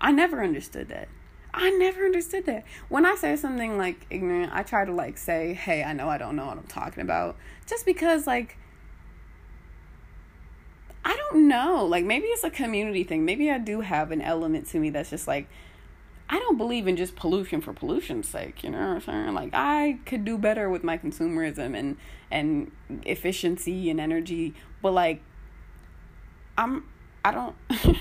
I 0.00 0.12
never 0.12 0.42
understood 0.42 0.88
that. 0.88 1.08
I 1.52 1.70
never 1.70 2.04
understood 2.04 2.46
that. 2.46 2.64
When 2.88 3.06
I 3.06 3.14
say 3.14 3.36
something 3.36 3.78
like 3.78 4.06
ignorant, 4.10 4.52
I 4.52 4.64
try 4.64 4.84
to 4.84 4.92
like 4.92 5.18
say, 5.18 5.54
"Hey, 5.54 5.84
I 5.84 5.92
know 5.92 6.08
I 6.08 6.18
don't 6.18 6.34
know 6.34 6.46
what 6.46 6.58
I'm 6.58 6.66
talking 6.66 7.02
about." 7.02 7.36
Just 7.66 7.86
because 7.86 8.26
like 8.26 8.58
I 11.04 11.16
don't 11.16 11.48
know. 11.48 11.84
Like 11.84 12.04
maybe 12.04 12.26
it's 12.26 12.44
a 12.44 12.50
community 12.50 13.04
thing. 13.04 13.24
Maybe 13.24 13.50
I 13.50 13.58
do 13.58 13.80
have 13.80 14.10
an 14.10 14.22
element 14.22 14.68
to 14.68 14.78
me 14.78 14.90
that's 14.90 15.10
just 15.10 15.28
like 15.28 15.48
I 16.28 16.38
don't 16.38 16.56
believe 16.56 16.86
in 16.88 16.96
just 16.96 17.16
pollution 17.16 17.60
for 17.60 17.74
pollution's 17.74 18.28
sake, 18.28 18.64
you 18.64 18.70
know 18.70 18.78
what 18.78 18.86
I'm 18.86 19.00
saying? 19.02 19.34
Like 19.34 19.50
I 19.52 19.98
could 20.06 20.24
do 20.24 20.38
better 20.38 20.70
with 20.70 20.82
my 20.82 20.96
consumerism 20.96 21.76
and 21.78 21.96
and 22.30 22.72
efficiency 23.04 23.90
and 23.90 24.00
energy, 24.00 24.54
but 24.80 24.92
like 24.92 25.20
I'm 26.56 26.84
I 27.24 27.32
don't 27.32 27.56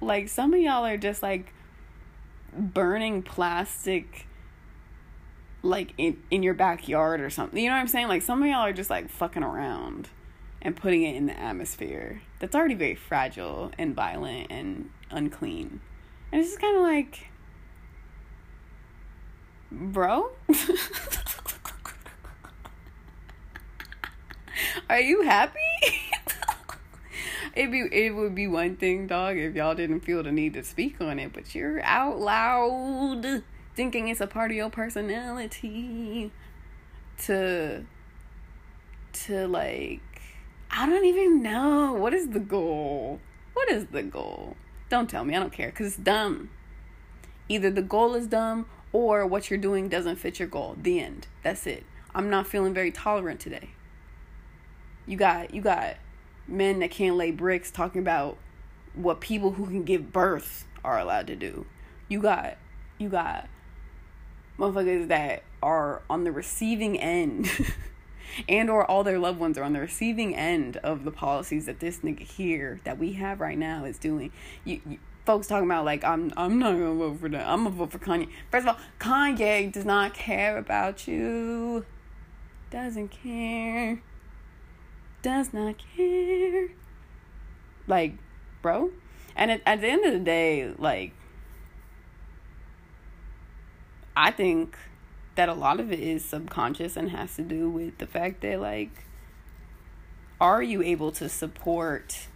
like 0.00 0.28
some 0.28 0.52
of 0.52 0.60
y'all 0.60 0.84
are 0.84 0.98
just 0.98 1.22
like 1.22 1.54
burning 2.52 3.22
plastic 3.22 4.26
like 5.62 5.94
in 5.96 6.22
in 6.30 6.42
your 6.42 6.54
backyard 6.54 7.22
or 7.22 7.30
something. 7.30 7.62
You 7.62 7.70
know 7.70 7.76
what 7.76 7.80
I'm 7.80 7.88
saying? 7.88 8.08
Like 8.08 8.22
some 8.22 8.42
of 8.42 8.48
y'all 8.48 8.66
are 8.66 8.72
just 8.74 8.90
like 8.90 9.08
fucking 9.08 9.42
around 9.42 10.10
and 10.62 10.76
putting 10.76 11.02
it 11.02 11.16
in 11.16 11.26
the 11.26 11.38
atmosphere 11.38 12.22
that's 12.38 12.54
already 12.54 12.74
very 12.74 12.94
fragile 12.94 13.70
and 13.78 13.94
violent 13.94 14.48
and 14.50 14.90
unclean. 15.10 15.80
And 16.32 16.40
it's 16.40 16.50
just 16.50 16.60
kind 16.60 16.76
of 16.76 16.82
like 16.82 17.28
bro 19.72 20.30
Are 24.90 25.00
you 25.00 25.22
happy? 25.22 25.58
It'd 27.54 27.70
be 27.70 27.80
it 27.92 28.14
would 28.14 28.34
be 28.34 28.46
one 28.46 28.76
thing, 28.76 29.06
dog, 29.06 29.36
if 29.36 29.54
y'all 29.54 29.74
didn't 29.74 30.00
feel 30.00 30.22
the 30.22 30.32
need 30.32 30.54
to 30.54 30.64
speak 30.64 31.00
on 31.00 31.18
it, 31.18 31.32
but 31.32 31.54
you're 31.54 31.80
out 31.82 32.18
loud 32.18 33.44
thinking 33.74 34.08
it's 34.08 34.20
a 34.20 34.26
part 34.26 34.50
of 34.50 34.56
your 34.56 34.68
personality 34.68 36.32
to 37.18 37.84
to 39.12 39.46
like 39.46 40.00
I 40.80 40.86
don't 40.86 41.04
even 41.04 41.42
know 41.42 41.92
what 41.92 42.14
is 42.14 42.30
the 42.30 42.40
goal. 42.40 43.20
What 43.52 43.70
is 43.70 43.88
the 43.88 44.02
goal? 44.02 44.56
Don't 44.88 45.10
tell 45.10 45.26
me. 45.26 45.36
I 45.36 45.38
don't 45.38 45.52
care 45.52 45.70
cuz 45.70 45.88
it's 45.88 45.96
dumb. 45.96 46.48
Either 47.50 47.70
the 47.70 47.82
goal 47.82 48.14
is 48.14 48.26
dumb 48.26 48.64
or 48.90 49.26
what 49.26 49.50
you're 49.50 49.58
doing 49.58 49.90
doesn't 49.90 50.16
fit 50.16 50.38
your 50.38 50.48
goal. 50.48 50.78
The 50.80 50.98
end. 50.98 51.26
That's 51.42 51.66
it. 51.66 51.84
I'm 52.14 52.30
not 52.30 52.46
feeling 52.46 52.72
very 52.72 52.90
tolerant 52.90 53.40
today. 53.40 53.72
You 55.04 55.18
got 55.18 55.52
you 55.52 55.60
got 55.60 55.96
men 56.48 56.78
that 56.78 56.90
can't 56.90 57.16
lay 57.16 57.30
bricks 57.30 57.70
talking 57.70 58.00
about 58.00 58.38
what 58.94 59.20
people 59.20 59.52
who 59.52 59.66
can 59.66 59.84
give 59.84 60.14
birth 60.14 60.64
are 60.82 60.98
allowed 60.98 61.26
to 61.26 61.36
do. 61.36 61.66
You 62.08 62.22
got 62.22 62.56
you 62.96 63.10
got 63.10 63.50
motherfuckers 64.58 65.08
that 65.08 65.42
are 65.62 66.00
on 66.08 66.24
the 66.24 66.32
receiving 66.32 66.98
end 66.98 67.50
and 68.48 68.70
or 68.70 68.88
all 68.88 69.04
their 69.04 69.18
loved 69.18 69.38
ones 69.38 69.58
are 69.58 69.62
on 69.62 69.72
the 69.72 69.80
receiving 69.80 70.34
end 70.34 70.76
of 70.78 71.04
the 71.04 71.10
policies 71.10 71.66
that 71.66 71.80
this 71.80 71.98
nigga 71.98 72.22
here 72.22 72.80
that 72.84 72.98
we 72.98 73.12
have 73.14 73.40
right 73.40 73.58
now 73.58 73.84
is 73.84 73.98
doing. 73.98 74.32
You, 74.64 74.80
you 74.88 74.98
folks 75.26 75.46
talking 75.46 75.66
about 75.66 75.84
like 75.84 76.04
I'm 76.04 76.32
I'm 76.36 76.58
not 76.58 76.72
gonna 76.72 76.94
vote 76.94 77.20
for 77.20 77.28
that. 77.28 77.46
I'm 77.46 77.64
gonna 77.64 77.76
vote 77.76 77.92
for 77.92 77.98
Kanye. 77.98 78.28
First 78.50 78.66
of 78.66 78.76
all, 78.76 78.80
Kanye 78.98 79.72
does 79.72 79.84
not 79.84 80.14
care 80.14 80.58
about 80.58 81.06
you. 81.06 81.84
Doesn't 82.70 83.08
care 83.08 84.02
does 85.22 85.52
not 85.52 85.76
care. 85.96 86.68
Like, 87.86 88.14
bro. 88.62 88.90
And 89.36 89.50
at, 89.50 89.62
at 89.66 89.80
the 89.80 89.88
end 89.88 90.04
of 90.04 90.12
the 90.12 90.18
day, 90.18 90.72
like, 90.78 91.12
I 94.16 94.30
think 94.30 94.76
that 95.34 95.48
a 95.48 95.54
lot 95.54 95.80
of 95.80 95.92
it 95.92 96.00
is 96.00 96.24
subconscious 96.24 96.96
and 96.96 97.10
has 97.10 97.36
to 97.36 97.42
do 97.42 97.70
with 97.70 97.98
the 97.98 98.06
fact 98.06 98.42
that, 98.42 98.60
like, 98.60 99.04
are 100.40 100.62
you 100.62 100.82
able 100.82 101.12
to 101.12 101.28
support 101.28 102.28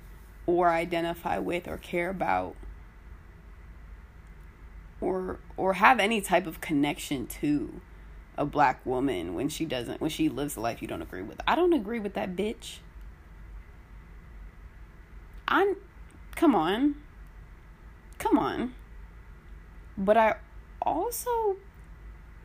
or 0.46 0.70
identify 0.70 1.38
with 1.38 1.66
or 1.66 1.78
care 1.78 2.11
about 2.11 2.54
or 5.00 5.38
or 5.57 5.74
have 5.74 5.98
any 5.98 6.20
type 6.20 6.46
of 6.46 6.61
connection 6.61 7.26
to 7.26 7.80
a 8.37 8.44
black 8.44 8.85
woman 8.85 9.35
when 9.35 9.48
she 9.48 9.64
doesn't 9.64 10.00
when 10.00 10.11
she 10.11 10.28
lives 10.28 10.57
a 10.57 10.61
life 10.61 10.83
you 10.83 10.88
don't 10.88 11.02
agree 11.02 11.22
with. 11.22 11.40
I 11.46 11.54
don't 11.54 11.72
agree 11.72 11.98
with 11.98 12.14
that 12.14 12.35
bitch. 12.35 12.78
I'm 15.46 15.76
come 16.35 16.54
on. 16.54 16.96
Come 18.18 18.38
on. 18.38 18.74
But 19.96 20.16
I 20.16 20.37
also 20.83 21.57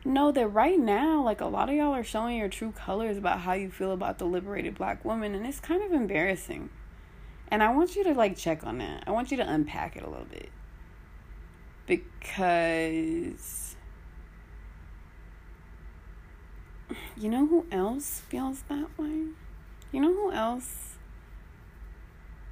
know 0.04 0.32
that 0.32 0.46
right 0.48 0.78
now, 0.78 1.22
like 1.22 1.40
a 1.40 1.46
lot 1.46 1.68
of 1.68 1.74
y'all 1.74 1.94
are 1.94 2.04
showing 2.04 2.38
your 2.38 2.48
true 2.48 2.72
colors 2.72 3.16
about 3.16 3.40
how 3.40 3.52
you 3.52 3.70
feel 3.70 3.92
about 3.92 4.18
the 4.18 4.24
liberated 4.24 4.76
black 4.76 5.04
woman, 5.04 5.34
and 5.34 5.46
it's 5.46 5.60
kind 5.60 5.82
of 5.82 5.92
embarrassing. 5.92 6.70
And 7.48 7.62
I 7.62 7.72
want 7.74 7.96
you 7.96 8.04
to 8.04 8.14
like 8.14 8.36
check 8.36 8.64
on 8.64 8.78
that. 8.78 9.04
I 9.06 9.10
want 9.10 9.30
you 9.30 9.36
to 9.38 9.48
unpack 9.48 9.96
it 9.96 10.02
a 10.02 10.08
little 10.08 10.26
bit. 10.26 10.50
Because 11.86 13.76
you 17.16 17.28
know 17.28 17.46
who 17.46 17.66
else 17.72 18.22
feels 18.28 18.62
that 18.68 18.96
way? 18.98 19.26
You 19.92 20.00
know 20.00 20.12
who 20.12 20.32
else 20.32 20.96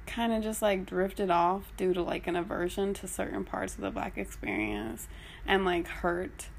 kind 0.05 0.33
of 0.33 0.43
just 0.43 0.61
like 0.61 0.85
drifted 0.85 1.29
off 1.29 1.71
due 1.77 1.93
to 1.93 2.01
like 2.01 2.27
an 2.27 2.35
aversion 2.35 2.93
to 2.95 3.07
certain 3.07 3.45
parts 3.45 3.75
of 3.75 3.81
the 3.81 3.91
black 3.91 4.17
experience 4.17 5.07
and 5.45 5.63
like 5.63 5.87
hurt 5.87 6.49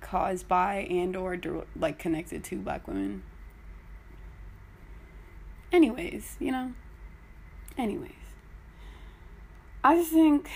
caused 0.00 0.48
by 0.48 0.86
and 0.90 1.16
or 1.16 1.38
like 1.76 1.98
connected 1.98 2.44
to 2.44 2.56
black 2.56 2.86
women. 2.86 3.22
Anyways, 5.72 6.36
you 6.40 6.50
know. 6.50 6.72
Anyways. 7.78 8.12
I 9.82 9.96
just 9.96 10.12
think 10.12 10.50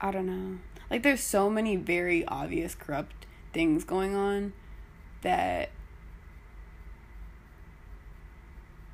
I 0.00 0.10
don't 0.10 0.26
know. 0.26 0.58
Like 0.90 1.02
there's 1.02 1.22
so 1.22 1.48
many 1.48 1.76
very 1.76 2.26
obvious 2.26 2.74
corrupt 2.74 3.26
things 3.52 3.84
going 3.84 4.16
on 4.16 4.52
that 5.22 5.70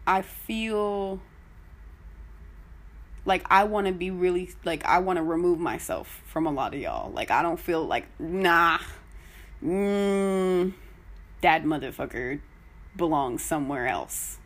I 0.06 0.22
feel 0.22 1.20
like 3.24 3.44
I 3.50 3.64
want 3.64 3.86
to 3.86 3.92
be 3.92 4.10
really 4.10 4.50
like 4.64 4.84
I 4.84 4.98
want 4.98 5.18
to 5.18 5.22
remove 5.22 5.58
myself 5.58 6.22
from 6.26 6.46
a 6.46 6.50
lot 6.50 6.74
of 6.74 6.80
y'all. 6.80 7.10
Like 7.12 7.30
I 7.30 7.42
don't 7.42 7.60
feel 7.60 7.84
like 7.84 8.06
nah, 8.18 8.78
mm, 9.64 10.72
that 11.40 11.64
motherfucker 11.64 12.40
belongs 12.96 13.42
somewhere 13.42 13.86
else. 13.86 14.38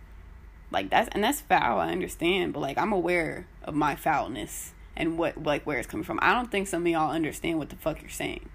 Like 0.70 0.90
that's 0.90 1.09
and 1.12 1.22
that's 1.22 1.40
foul. 1.40 1.81
I 1.81 1.92
understand, 1.92 2.53
but 2.53 2.61
like 2.61 2.79
I'm 2.79 2.92
aware 2.92 3.46
of 3.62 3.75
my 3.75 3.94
foulness 3.94 4.72
and 4.96 5.18
what 5.18 5.42
like 5.42 5.64
where 5.64 5.79
it's 5.79 5.88
coming 5.88 6.05
from. 6.05 6.18
I 6.22 6.33
don't 6.33 6.51
think 6.51 6.66
some 6.66 6.83
of 6.83 6.88
y'all 6.88 7.11
understand 7.11 7.59
what 7.59 7.68
the 7.70 7.77
fuck 7.77 8.01
you're 8.01 8.11
saying. 8.11 8.48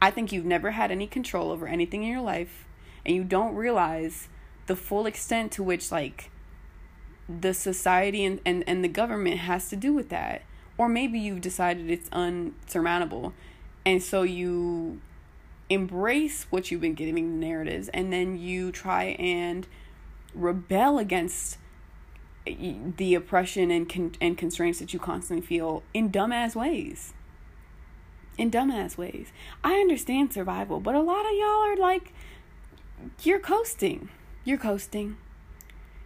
I 0.00 0.10
think 0.10 0.32
you've 0.32 0.44
never 0.44 0.72
had 0.72 0.90
any 0.90 1.06
control 1.06 1.50
over 1.50 1.66
anything 1.66 2.02
in 2.02 2.10
your 2.10 2.20
life 2.20 2.66
and 3.06 3.14
you 3.14 3.24
don't 3.24 3.54
realize 3.54 4.28
the 4.66 4.76
full 4.76 5.06
extent 5.06 5.52
to 5.52 5.62
which 5.62 5.90
like 5.90 6.30
the 7.28 7.54
society 7.54 8.24
and, 8.24 8.40
and, 8.44 8.64
and 8.66 8.84
the 8.84 8.88
government 8.88 9.38
has 9.40 9.68
to 9.70 9.76
do 9.76 9.92
with 9.92 10.08
that. 10.10 10.42
Or 10.76 10.88
maybe 10.88 11.18
you've 11.18 11.40
decided 11.40 11.90
it's 11.90 12.08
unsurmountable. 12.10 13.32
And 13.86 14.02
so 14.02 14.22
you 14.22 15.00
embrace 15.68 16.46
what 16.50 16.70
you've 16.70 16.80
been 16.80 16.94
the 17.40 17.46
narratives 17.46 17.88
and 17.88 18.12
then 18.12 18.38
you 18.38 18.70
try 18.70 19.04
and 19.18 19.66
rebel 20.34 20.98
against 20.98 21.58
the 22.46 23.14
oppression 23.14 23.70
and 23.70 23.88
con- 23.88 24.14
and 24.20 24.36
constraints 24.36 24.78
that 24.78 24.92
you 24.92 24.98
constantly 24.98 25.44
feel 25.44 25.82
in 25.94 26.10
dumbass 26.10 26.54
ways 26.54 27.14
in 28.36 28.50
dumbass 28.50 28.96
ways. 28.96 29.32
I 29.62 29.74
understand 29.74 30.32
survival, 30.32 30.80
but 30.80 30.94
a 30.94 31.00
lot 31.00 31.26
of 31.26 31.32
y'all 31.32 31.66
are 31.66 31.76
like, 31.76 32.12
you're 33.22 33.38
coasting. 33.38 34.08
You're 34.44 34.58
coasting. 34.58 35.16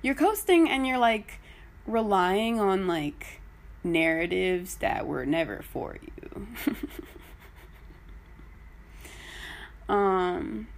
You're 0.02 0.14
coasting 0.14 0.68
and 0.68 0.86
you're 0.86 0.98
like 0.98 1.40
relying 1.86 2.60
on 2.60 2.86
like 2.86 3.40
narratives 3.82 4.76
that 4.76 5.06
were 5.06 5.24
never 5.24 5.62
for 5.62 5.98
you. 6.02 6.48
um 9.88 10.68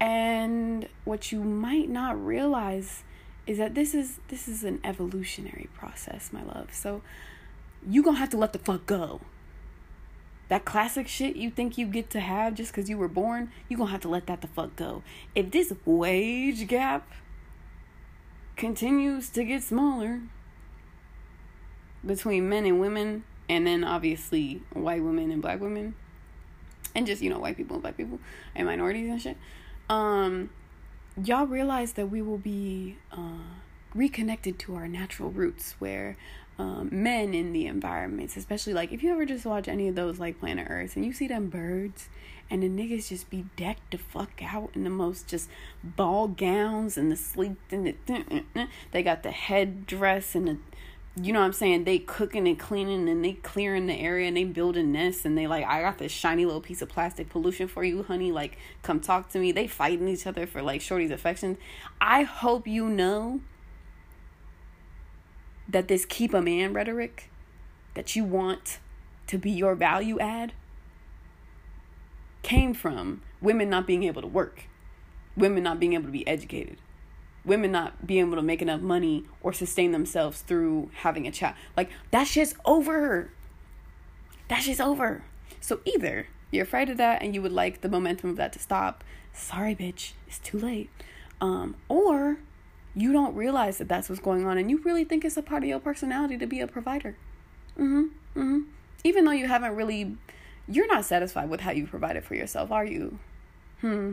and 0.00 0.88
what 1.04 1.30
you 1.30 1.42
might 1.42 1.88
not 1.88 2.22
realize 2.24 3.02
is 3.46 3.58
that 3.58 3.74
this 3.74 3.94
is 3.94 4.18
this 4.28 4.48
is 4.48 4.64
an 4.64 4.80
evolutionary 4.84 5.68
process, 5.74 6.32
my 6.32 6.42
love. 6.42 6.72
So 6.72 7.02
you 7.88 8.02
to 8.02 8.12
have 8.12 8.30
to 8.30 8.36
let 8.36 8.52
the 8.52 8.58
fuck 8.58 8.86
go 8.86 9.20
that 10.50 10.64
classic 10.64 11.06
shit 11.06 11.36
you 11.36 11.48
think 11.48 11.78
you 11.78 11.86
get 11.86 12.10
to 12.10 12.18
have 12.18 12.54
just 12.54 12.72
because 12.72 12.90
you 12.90 12.98
were 12.98 13.08
born, 13.08 13.52
you're 13.68 13.78
gonna 13.78 13.92
have 13.92 14.00
to 14.00 14.08
let 14.08 14.26
that 14.26 14.40
the 14.40 14.48
fuck 14.48 14.74
go. 14.74 15.04
If 15.32 15.52
this 15.52 15.72
wage 15.84 16.66
gap 16.66 17.08
continues 18.56 19.30
to 19.30 19.44
get 19.44 19.62
smaller 19.62 20.22
between 22.04 22.48
men 22.48 22.66
and 22.66 22.80
women, 22.80 23.22
and 23.48 23.64
then 23.64 23.84
obviously 23.84 24.62
white 24.72 25.04
women 25.04 25.30
and 25.30 25.40
black 25.40 25.60
women, 25.60 25.94
and 26.94 27.06
just, 27.06 27.22
you 27.22 27.30
know, 27.30 27.38
white 27.38 27.56
people 27.56 27.74
and 27.74 27.82
black 27.82 27.96
people 27.96 28.18
and 28.54 28.66
minorities 28.66 29.10
and 29.10 29.20
shit, 29.20 29.36
um, 29.88 30.50
y'all 31.22 31.46
realize 31.46 31.92
that 31.92 32.06
we 32.10 32.22
will 32.22 32.38
be 32.38 32.96
uh, 33.12 33.58
reconnected 33.94 34.58
to 34.60 34.74
our 34.74 34.88
natural 34.88 35.30
roots 35.30 35.74
where 35.78 36.16
um, 36.58 36.88
men 36.92 37.32
in 37.32 37.52
the 37.52 37.66
environments, 37.66 38.36
especially 38.36 38.74
like 38.74 38.92
if 38.92 39.02
you 39.02 39.10
ever 39.12 39.24
just 39.24 39.46
watch 39.46 39.66
any 39.66 39.88
of 39.88 39.94
those 39.94 40.18
like 40.18 40.38
Planet 40.40 40.66
Earth 40.68 40.94
and 40.94 41.04
you 41.04 41.12
see 41.12 41.26
them 41.26 41.48
birds 41.48 42.08
and 42.50 42.62
the 42.62 42.68
niggas 42.68 43.08
just 43.08 43.30
be 43.30 43.46
decked 43.56 43.92
the 43.92 43.98
fuck 43.98 44.42
out 44.42 44.70
in 44.74 44.84
the 44.84 44.90
most 44.90 45.26
just 45.26 45.48
ball 45.82 46.28
gowns 46.28 46.98
and 46.98 47.10
the 47.10 47.16
sleek 47.16 47.52
and 47.70 47.86
the 47.86 48.68
they 48.90 49.02
got 49.02 49.22
the 49.22 49.30
headdress 49.30 50.34
and 50.34 50.48
the 50.48 50.58
you 51.16 51.32
know 51.32 51.40
what 51.40 51.46
I'm 51.46 51.52
saying? 51.52 51.84
They 51.84 51.98
cooking 51.98 52.46
and 52.46 52.58
cleaning 52.58 53.08
and 53.08 53.24
they 53.24 53.32
clearing 53.32 53.86
the 53.86 53.94
area 53.94 54.28
and 54.28 54.36
they 54.36 54.44
building 54.44 54.92
nests 54.92 55.24
and 55.24 55.36
they 55.36 55.46
like, 55.46 55.66
I 55.66 55.82
got 55.82 55.98
this 55.98 56.12
shiny 56.12 56.44
little 56.44 56.60
piece 56.60 56.82
of 56.82 56.88
plastic 56.88 57.28
pollution 57.28 57.66
for 57.66 57.82
you, 57.82 58.04
honey. 58.04 58.30
Like, 58.30 58.56
come 58.82 59.00
talk 59.00 59.28
to 59.30 59.38
me. 59.38 59.50
They 59.50 59.66
fighting 59.66 60.08
each 60.08 60.26
other 60.26 60.46
for 60.46 60.62
like 60.62 60.80
Shorty's 60.80 61.10
affections. 61.10 61.58
I 62.00 62.22
hope 62.22 62.66
you 62.66 62.88
know 62.88 63.40
that 65.68 65.88
this 65.88 66.04
keep 66.04 66.32
a 66.32 66.40
man 66.40 66.72
rhetoric 66.72 67.30
that 67.94 68.14
you 68.14 68.24
want 68.24 68.78
to 69.26 69.38
be 69.38 69.50
your 69.50 69.74
value 69.74 70.18
add 70.18 70.52
came 72.42 72.72
from 72.72 73.22
women 73.40 73.68
not 73.68 73.86
being 73.86 74.04
able 74.04 74.22
to 74.22 74.28
work, 74.28 74.64
women 75.36 75.62
not 75.62 75.80
being 75.80 75.92
able 75.94 76.04
to 76.04 76.10
be 76.10 76.26
educated, 76.26 76.78
women 77.44 77.72
not 77.72 78.06
being 78.06 78.26
able 78.26 78.36
to 78.36 78.42
make 78.42 78.62
enough 78.62 78.80
money 78.80 79.24
or 79.42 79.52
sustain 79.52 79.92
themselves 79.92 80.42
through 80.42 80.90
having 80.96 81.26
a 81.26 81.30
child. 81.30 81.54
Like 81.76 81.90
that 82.10 82.24
shit's 82.24 82.54
over. 82.64 83.30
That 84.48 84.62
shit's 84.62 84.80
over. 84.80 85.22
So 85.60 85.80
either 85.84 86.26
you're 86.50 86.64
afraid 86.64 86.90
of 86.90 86.96
that 86.98 87.22
and 87.22 87.34
you 87.34 87.42
would 87.42 87.52
like 87.52 87.80
the 87.80 87.88
momentum 87.88 88.30
of 88.30 88.36
that 88.36 88.52
to 88.54 88.58
stop. 88.58 89.04
Sorry, 89.32 89.74
bitch, 89.74 90.12
it's 90.26 90.38
too 90.38 90.58
late. 90.58 90.90
Um, 91.40 91.76
or 91.88 92.38
you 92.94 93.12
don't 93.12 93.34
realize 93.34 93.78
that 93.78 93.88
that's 93.88 94.08
what's 94.08 94.20
going 94.20 94.44
on 94.44 94.58
and 94.58 94.70
you 94.70 94.78
really 94.78 95.04
think 95.04 95.24
it's 95.24 95.36
a 95.36 95.42
part 95.42 95.62
of 95.62 95.68
your 95.68 95.78
personality 95.78 96.36
to 96.36 96.46
be 96.46 96.60
a 96.60 96.66
provider. 96.66 97.16
Mhm. 97.78 98.10
Mhm. 98.34 98.64
Even 99.04 99.24
though 99.24 99.30
you 99.32 99.46
haven't 99.46 99.76
really 99.76 100.16
you're 100.68 100.86
not 100.86 101.04
satisfied 101.04 101.50
with 101.50 101.60
how 101.60 101.72
you 101.72 101.86
provided 101.86 102.22
for 102.24 102.36
yourself, 102.36 102.70
are 102.70 102.84
you? 102.84 103.18
Hmm. 103.80 104.12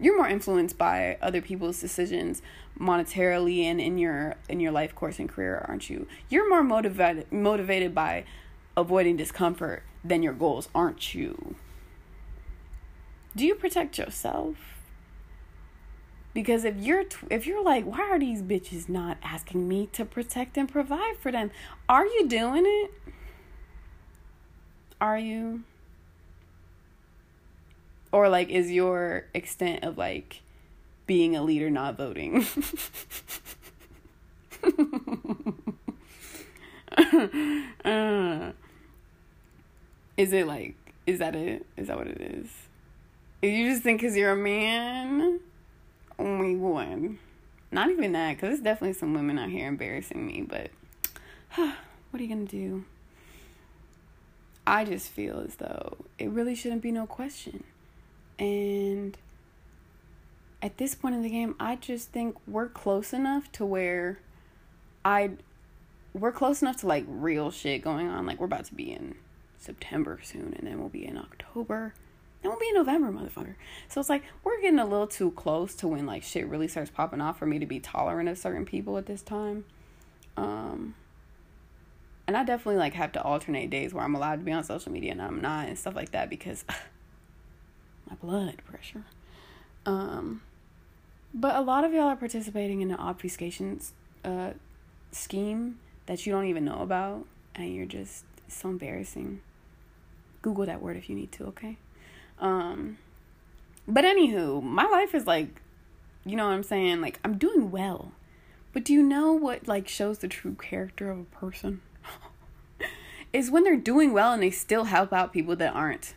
You're 0.00 0.16
more 0.16 0.28
influenced 0.28 0.78
by 0.78 1.18
other 1.20 1.40
people's 1.40 1.80
decisions 1.80 2.40
monetarily 2.78 3.64
and 3.64 3.80
in 3.80 3.98
your 3.98 4.36
in 4.48 4.60
your 4.60 4.70
life 4.70 4.94
course 4.94 5.18
and 5.18 5.28
career, 5.28 5.64
aren't 5.66 5.90
you? 5.90 6.06
You're 6.28 6.48
more 6.48 6.62
motivated 6.62 7.32
motivated 7.32 7.94
by 7.94 8.24
avoiding 8.76 9.16
discomfort 9.16 9.82
than 10.04 10.22
your 10.22 10.34
goals, 10.34 10.68
aren't 10.74 11.14
you? 11.14 11.56
Do 13.34 13.44
you 13.44 13.56
protect 13.56 13.98
yourself? 13.98 14.56
Because 16.32 16.64
if 16.64 16.76
you're 16.76 17.04
if 17.30 17.46
you're 17.46 17.64
like, 17.64 17.84
why 17.84 18.08
are 18.08 18.18
these 18.18 18.42
bitches 18.42 18.88
not 18.88 19.18
asking 19.22 19.66
me 19.66 19.88
to 19.92 20.04
protect 20.04 20.56
and 20.56 20.70
provide 20.70 21.16
for 21.18 21.32
them? 21.32 21.50
Are 21.88 22.06
you 22.06 22.28
doing 22.28 22.64
it? 22.64 22.92
Are 25.00 25.18
you? 25.18 25.64
Or 28.12 28.28
like 28.28 28.48
is 28.48 28.70
your 28.70 29.26
extent 29.34 29.84
of 29.84 29.98
like 29.98 30.42
being 31.06 31.36
a 31.36 31.42
leader 31.42 31.70
not 31.70 31.96
voting? 31.96 32.46
uh, 37.84 38.52
is 40.16 40.32
it 40.32 40.46
like 40.46 40.74
is 41.06 41.18
that 41.20 41.34
it? 41.34 41.66
Is 41.76 41.88
that 41.88 41.96
what 41.96 42.06
it 42.06 42.20
is? 42.20 42.48
You 43.40 43.70
just 43.70 43.82
think 43.82 44.00
because 44.00 44.16
you're 44.16 44.32
a 44.32 44.36
man 44.36 45.40
only 46.18 46.56
one. 46.56 47.18
Not 47.70 47.90
even 47.90 48.12
that, 48.12 48.36
because 48.36 48.48
there's 48.48 48.60
definitely 48.60 48.94
some 48.94 49.14
women 49.14 49.38
out 49.38 49.50
here 49.50 49.68
embarrassing 49.68 50.26
me, 50.26 50.42
but 50.42 50.70
what 51.54 52.20
are 52.20 52.22
you 52.22 52.28
to 52.28 52.44
do? 52.44 52.84
I 54.66 54.84
just 54.84 55.08
feel 55.10 55.40
as 55.40 55.56
though 55.56 55.98
it 56.18 56.28
really 56.30 56.54
shouldn't 56.54 56.82
be 56.82 56.92
no 56.92 57.06
question. 57.06 57.64
And 58.38 59.16
at 60.62 60.78
this 60.78 60.94
point 60.94 61.14
in 61.14 61.22
the 61.22 61.30
game, 61.30 61.54
I 61.58 61.76
just 61.76 62.10
think 62.10 62.36
we're 62.46 62.68
close 62.68 63.12
enough 63.12 63.50
to 63.52 63.66
where 63.66 64.20
I 65.04 65.30
we're 66.14 66.32
close 66.32 66.62
enough 66.62 66.78
to 66.78 66.86
like 66.86 67.04
real 67.06 67.50
shit 67.50 67.82
going 67.82 68.08
on. 68.08 68.26
Like 68.26 68.38
we're 68.40 68.46
about 68.46 68.64
to 68.66 68.74
be 68.74 68.92
in 68.92 69.16
September 69.58 70.20
soon 70.22 70.54
and 70.56 70.66
then 70.66 70.78
we'll 70.78 70.88
be 70.88 71.04
in 71.04 71.18
October 71.18 71.94
it 72.42 72.48
won't 72.48 72.60
be 72.60 72.68
in 72.68 72.74
November, 72.74 73.10
motherfucker. 73.10 73.54
So 73.88 74.00
it's 74.00 74.08
like 74.08 74.22
we're 74.44 74.60
getting 74.60 74.78
a 74.78 74.86
little 74.86 75.06
too 75.06 75.32
close 75.32 75.74
to 75.76 75.88
when 75.88 76.06
like 76.06 76.22
shit 76.22 76.46
really 76.46 76.68
starts 76.68 76.90
popping 76.90 77.20
off 77.20 77.38
for 77.38 77.46
me 77.46 77.58
to 77.58 77.66
be 77.66 77.80
tolerant 77.80 78.28
of 78.28 78.38
certain 78.38 78.64
people 78.64 78.96
at 78.96 79.06
this 79.06 79.22
time. 79.22 79.64
Um 80.36 80.94
and 82.26 82.36
I 82.36 82.44
definitely 82.44 82.78
like 82.78 82.94
have 82.94 83.12
to 83.12 83.22
alternate 83.22 83.70
days 83.70 83.92
where 83.92 84.04
I'm 84.04 84.14
allowed 84.14 84.36
to 84.36 84.44
be 84.44 84.52
on 84.52 84.62
social 84.62 84.92
media 84.92 85.12
and 85.12 85.22
I'm 85.22 85.40
not 85.40 85.66
and 85.66 85.78
stuff 85.78 85.96
like 85.96 86.12
that 86.12 86.30
because 86.30 86.64
my 88.08 88.16
blood 88.16 88.62
pressure. 88.64 89.04
Um 89.86 90.42
but 91.34 91.56
a 91.56 91.60
lot 91.60 91.84
of 91.84 91.92
y'all 91.92 92.08
are 92.08 92.16
participating 92.16 92.80
in 92.80 92.90
an 92.90 92.98
obfuscation 92.98 93.80
uh 94.24 94.52
scheme 95.10 95.78
that 96.06 96.26
you 96.26 96.32
don't 96.32 96.46
even 96.46 96.64
know 96.64 96.80
about 96.80 97.26
and 97.54 97.74
you're 97.74 97.86
just 97.86 98.24
so 98.48 98.70
embarrassing. 98.70 99.40
Google 100.42 100.66
that 100.66 100.80
word 100.80 100.96
if 100.96 101.10
you 101.10 101.16
need 101.16 101.32
to, 101.32 101.44
okay? 101.46 101.76
Um, 102.40 102.98
but 103.86 104.04
anywho, 104.04 104.62
my 104.62 104.84
life 104.84 105.14
is 105.14 105.26
like, 105.26 105.60
you 106.24 106.36
know 106.36 106.46
what 106.46 106.52
I'm 106.52 106.62
saying? 106.62 107.00
Like, 107.00 107.18
I'm 107.24 107.38
doing 107.38 107.70
well. 107.70 108.12
But 108.72 108.84
do 108.84 108.92
you 108.92 109.02
know 109.02 109.32
what 109.32 109.66
like 109.66 109.88
shows 109.88 110.18
the 110.18 110.28
true 110.28 110.54
character 110.54 111.10
of 111.10 111.18
a 111.18 111.24
person? 111.24 111.80
is 113.32 113.50
when 113.50 113.64
they're 113.64 113.76
doing 113.76 114.12
well 114.12 114.32
and 114.32 114.42
they 114.42 114.50
still 114.50 114.84
help 114.84 115.12
out 115.12 115.32
people 115.32 115.56
that 115.56 115.74
aren't. 115.74 116.14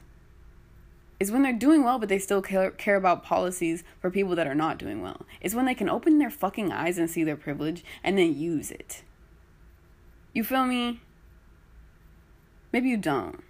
Is 1.21 1.31
when 1.31 1.43
they're 1.43 1.53
doing 1.53 1.83
well 1.83 1.99
but 1.99 2.09
they 2.09 2.17
still 2.17 2.41
care, 2.41 2.71
care 2.71 2.95
about 2.95 3.21
policies 3.21 3.83
for 3.99 4.09
people 4.09 4.33
that 4.33 4.47
are 4.47 4.55
not 4.55 4.79
doing 4.79 5.03
well. 5.03 5.27
Is 5.39 5.53
when 5.53 5.65
they 5.65 5.75
can 5.75 5.87
open 5.87 6.17
their 6.17 6.31
fucking 6.31 6.71
eyes 6.71 6.97
and 6.97 7.07
see 7.07 7.23
their 7.23 7.35
privilege 7.35 7.83
and 8.03 8.17
then 8.17 8.35
use 8.35 8.71
it. 8.71 9.03
You 10.33 10.43
feel 10.43 10.65
me? 10.65 10.99
Maybe 12.73 12.89
you 12.89 12.97
don't. 12.97 13.43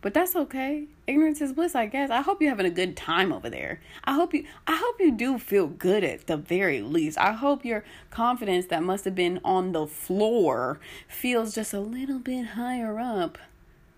But 0.00 0.14
that's 0.14 0.34
okay. 0.34 0.86
Ignorance 1.06 1.40
is 1.40 1.52
bliss, 1.52 1.76
I 1.76 1.86
guess. 1.86 2.10
I 2.10 2.22
hope 2.22 2.40
you're 2.40 2.50
having 2.50 2.66
a 2.66 2.70
good 2.70 2.96
time 2.96 3.32
over 3.32 3.48
there. 3.48 3.80
I 4.02 4.14
hope 4.14 4.34
you 4.34 4.44
I 4.66 4.74
hope 4.74 4.98
you 4.98 5.12
do 5.12 5.38
feel 5.38 5.68
good 5.68 6.02
at 6.02 6.26
the 6.26 6.36
very 6.36 6.80
least. 6.80 7.18
I 7.18 7.34
hope 7.34 7.64
your 7.64 7.84
confidence 8.10 8.66
that 8.66 8.82
must 8.82 9.04
have 9.04 9.14
been 9.14 9.38
on 9.44 9.70
the 9.70 9.86
floor 9.86 10.80
feels 11.06 11.54
just 11.54 11.72
a 11.72 11.78
little 11.78 12.18
bit 12.18 12.46
higher 12.46 12.98
up. 12.98 13.38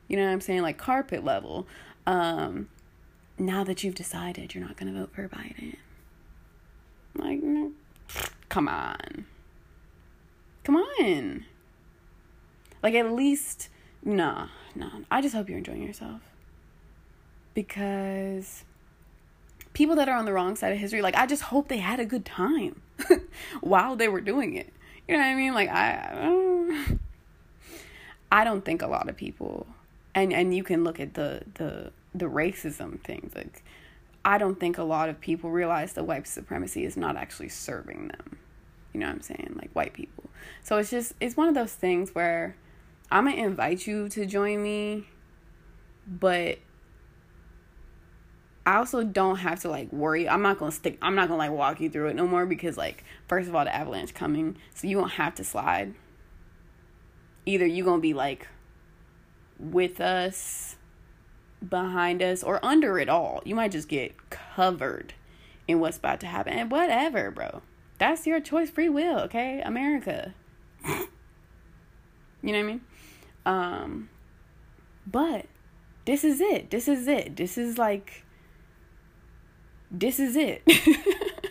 You 0.08 0.18
know 0.18 0.26
what 0.26 0.32
I'm 0.32 0.42
saying? 0.42 0.60
Like 0.60 0.76
carpet 0.76 1.24
level. 1.24 1.66
Um 2.06 2.68
now 3.38 3.64
that 3.64 3.82
you've 3.82 3.94
decided 3.94 4.54
you're 4.54 4.64
not 4.64 4.76
going 4.76 4.92
to 4.92 4.98
vote 4.98 5.10
for 5.12 5.28
Biden. 5.28 5.76
Like 7.16 7.42
mm, 7.42 7.72
come 8.48 8.68
on. 8.68 9.26
Come 10.64 10.76
on. 10.76 11.44
Like 12.82 12.94
at 12.94 13.12
least 13.12 13.68
nah 14.04 14.48
no, 14.74 14.88
I 15.10 15.20
just 15.20 15.34
hope 15.34 15.48
you're 15.48 15.58
enjoying 15.58 15.82
yourself. 15.82 16.20
Because 17.54 18.64
people 19.72 19.96
that 19.96 20.08
are 20.08 20.16
on 20.16 20.24
the 20.24 20.32
wrong 20.32 20.54
side 20.54 20.72
of 20.72 20.78
history, 20.78 21.02
like 21.02 21.16
I 21.16 21.26
just 21.26 21.42
hope 21.42 21.68
they 21.68 21.78
had 21.78 21.98
a 21.98 22.04
good 22.04 22.24
time 22.24 22.80
while 23.60 23.96
they 23.96 24.08
were 24.08 24.20
doing 24.20 24.54
it. 24.54 24.72
You 25.08 25.14
know 25.14 25.20
what 25.20 25.26
I 25.26 25.34
mean? 25.34 25.54
Like 25.54 25.68
I 25.68 26.96
I 28.30 28.44
don't 28.44 28.64
think 28.64 28.82
a 28.82 28.86
lot 28.86 29.08
of 29.08 29.16
people 29.16 29.66
and 30.14 30.32
and 30.32 30.54
you 30.54 30.62
can 30.62 30.84
look 30.84 31.00
at 31.00 31.14
the 31.14 31.42
the 31.54 31.92
the 32.14 32.26
racism 32.26 33.00
things 33.00 33.34
like 33.34 33.62
I 34.24 34.38
don't 34.38 34.58
think 34.58 34.78
a 34.78 34.82
lot 34.82 35.08
of 35.08 35.20
people 35.20 35.50
realize 35.50 35.94
that 35.94 36.04
white 36.04 36.26
supremacy 36.26 36.84
is 36.84 36.96
not 36.96 37.16
actually 37.16 37.48
serving 37.48 38.08
them. 38.08 38.38
You 38.92 39.00
know 39.00 39.06
what 39.06 39.16
I'm 39.16 39.20
saying? 39.22 39.54
Like 39.56 39.70
white 39.72 39.94
people. 39.94 40.24
So 40.62 40.76
it's 40.76 40.90
just 40.90 41.14
it's 41.20 41.36
one 41.36 41.48
of 41.48 41.54
those 41.54 41.72
things 41.72 42.14
where 42.14 42.56
I'm 43.10 43.24
gonna 43.24 43.36
invite 43.36 43.86
you 43.86 44.08
to 44.10 44.26
join 44.26 44.62
me, 44.62 45.06
but 46.06 46.58
I 48.66 48.76
also 48.76 49.02
don't 49.02 49.36
have 49.36 49.60
to 49.60 49.70
like 49.70 49.92
worry. 49.92 50.28
I'm 50.28 50.42
not 50.42 50.58
gonna 50.58 50.72
stick. 50.72 50.98
I'm 51.00 51.14
not 51.14 51.28
gonna 51.28 51.38
like 51.38 51.52
walk 51.52 51.80
you 51.80 51.88
through 51.88 52.08
it 52.08 52.16
no 52.16 52.26
more 52.26 52.44
because 52.44 52.76
like 52.76 53.04
first 53.28 53.48
of 53.48 53.54
all 53.54 53.64
the 53.64 53.74
avalanche 53.74 54.14
coming, 54.14 54.56
so 54.74 54.88
you 54.88 54.98
won't 54.98 55.12
have 55.12 55.34
to 55.36 55.44
slide. 55.44 55.94
Either 57.46 57.64
you 57.64 57.84
gonna 57.84 58.02
be 58.02 58.12
like 58.14 58.48
with 59.58 60.00
us 60.00 60.76
behind 61.66 62.22
us 62.22 62.42
or 62.42 62.64
under 62.64 62.98
it 62.98 63.08
all. 63.08 63.42
You 63.44 63.54
might 63.54 63.72
just 63.72 63.88
get 63.88 64.30
covered 64.30 65.14
in 65.66 65.80
what's 65.80 65.98
about 65.98 66.20
to 66.20 66.26
happen. 66.26 66.52
And 66.52 66.70
whatever, 66.70 67.30
bro. 67.30 67.62
That's 67.98 68.26
your 68.26 68.40
choice, 68.40 68.70
free 68.70 68.88
will, 68.88 69.18
okay? 69.20 69.60
America. 69.64 70.34
you 70.86 71.08
know 72.42 72.52
what 72.52 72.58
I 72.58 72.62
mean? 72.62 72.80
Um 73.44 74.08
but 75.06 75.46
this 76.04 76.24
is 76.24 76.40
it. 76.40 76.70
This 76.70 76.88
is 76.88 77.08
it. 77.08 77.36
This 77.36 77.58
is 77.58 77.78
like 77.78 78.24
this 79.90 80.20
is 80.20 80.36
it. 80.36 80.62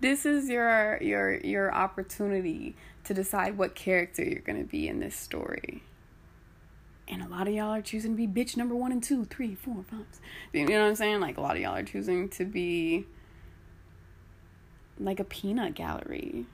this 0.00 0.26
is 0.26 0.48
your 0.48 0.98
your 1.02 1.38
your 1.38 1.74
opportunity 1.74 2.76
to 3.04 3.14
decide 3.14 3.56
what 3.56 3.74
character 3.74 4.22
you're 4.22 4.40
going 4.40 4.62
to 4.62 4.68
be 4.68 4.88
in 4.88 5.00
this 5.00 5.14
story. 5.14 5.82
And 7.08 7.22
a 7.22 7.28
lot 7.28 7.46
of 7.46 7.54
y'all 7.54 7.72
are 7.72 7.82
choosing 7.82 8.16
to 8.16 8.26
be 8.26 8.26
bitch 8.26 8.56
number 8.56 8.74
one 8.74 8.90
and 8.90 9.02
two, 9.02 9.24
three, 9.24 9.54
four, 9.54 9.84
five. 9.88 10.06
You 10.52 10.66
know 10.66 10.80
what 10.80 10.88
I'm 10.88 10.96
saying? 10.96 11.20
Like 11.20 11.36
a 11.36 11.40
lot 11.40 11.56
of 11.56 11.62
y'all 11.62 11.76
are 11.76 11.82
choosing 11.82 12.28
to 12.30 12.44
be 12.44 13.06
like 14.98 15.20
a 15.20 15.24
peanut 15.24 15.74
gallery. 15.74 16.46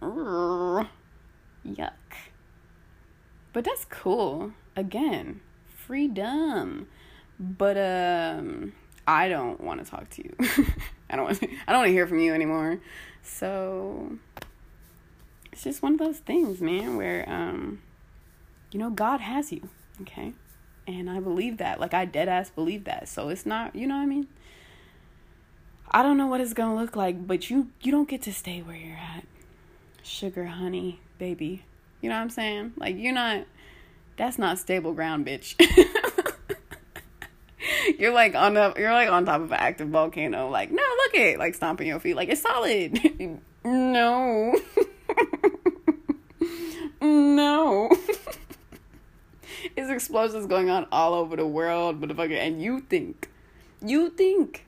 Urgh. 0.00 0.88
Yuck. 1.66 1.90
But 3.52 3.64
that's 3.64 3.84
cool. 3.86 4.52
Again, 4.76 5.40
freedom. 5.68 6.86
But 7.38 7.76
um 7.76 8.72
I 9.06 9.28
don't 9.28 9.60
want 9.60 9.84
to 9.84 9.90
talk 9.90 10.08
to 10.10 10.24
you. 10.24 10.34
I 11.10 11.16
don't 11.16 11.26
want 11.26 11.40
to, 11.40 11.48
I 11.66 11.72
don't 11.72 11.80
want 11.82 11.88
to 11.88 11.92
hear 11.92 12.06
from 12.06 12.18
you 12.18 12.34
anymore. 12.34 12.80
So 13.22 14.18
it's 15.52 15.64
just 15.64 15.82
one 15.82 15.92
of 15.92 15.98
those 15.98 16.18
things, 16.18 16.60
man, 16.60 16.96
where 16.96 17.28
um 17.28 17.80
you 18.70 18.78
know 18.78 18.90
God 18.90 19.20
has 19.20 19.52
you, 19.52 19.68
okay? 20.02 20.32
And 20.86 21.10
I 21.10 21.20
believe 21.20 21.58
that. 21.58 21.80
Like 21.80 21.94
I 21.94 22.04
dead 22.04 22.28
ass 22.28 22.50
believe 22.50 22.84
that. 22.84 23.08
So 23.08 23.28
it's 23.28 23.46
not, 23.46 23.74
you 23.74 23.86
know 23.86 23.96
what 23.96 24.02
I 24.02 24.06
mean? 24.06 24.28
I 25.90 26.02
don't 26.02 26.16
know 26.16 26.26
what 26.26 26.40
it's 26.40 26.52
to 26.52 26.74
look 26.74 26.96
like, 26.96 27.26
but 27.26 27.48
you 27.48 27.70
you 27.80 27.92
don't 27.92 28.08
get 28.08 28.22
to 28.22 28.32
stay 28.32 28.62
where 28.62 28.76
you're 28.76 28.96
at. 28.96 29.24
Sugar, 30.02 30.46
honey, 30.46 31.00
baby. 31.18 31.64
You 32.00 32.08
know 32.08 32.16
what 32.16 32.22
I'm 32.22 32.30
saying? 32.30 32.72
Like 32.76 32.96
you're 32.98 33.12
not 33.12 33.46
that's 34.16 34.38
not 34.38 34.58
stable 34.58 34.94
ground, 34.94 35.26
bitch. 35.26 35.54
you're 37.98 38.12
like 38.12 38.34
on 38.34 38.54
the 38.54 38.74
you're 38.76 38.92
like 38.92 39.10
on 39.10 39.24
top 39.24 39.40
of 39.40 39.52
an 39.52 39.58
active 39.58 39.88
volcano. 39.88 40.48
Like, 40.48 40.70
no, 40.70 40.82
look 40.82 41.14
it, 41.14 41.38
like 41.38 41.54
stomping 41.54 41.86
your 41.86 42.00
feet. 42.00 42.16
Like 42.16 42.28
it's 42.28 42.42
solid. 42.42 42.98
no. 43.64 44.54
no. 47.00 47.90
It's 49.76 49.90
explosions 49.90 50.46
going 50.46 50.70
on 50.70 50.86
all 50.90 51.14
over 51.14 51.36
the 51.36 51.46
world, 51.46 52.00
motherfucker. 52.00 52.38
And 52.38 52.62
you 52.62 52.80
think, 52.80 53.30
you 53.82 54.10
think, 54.10 54.64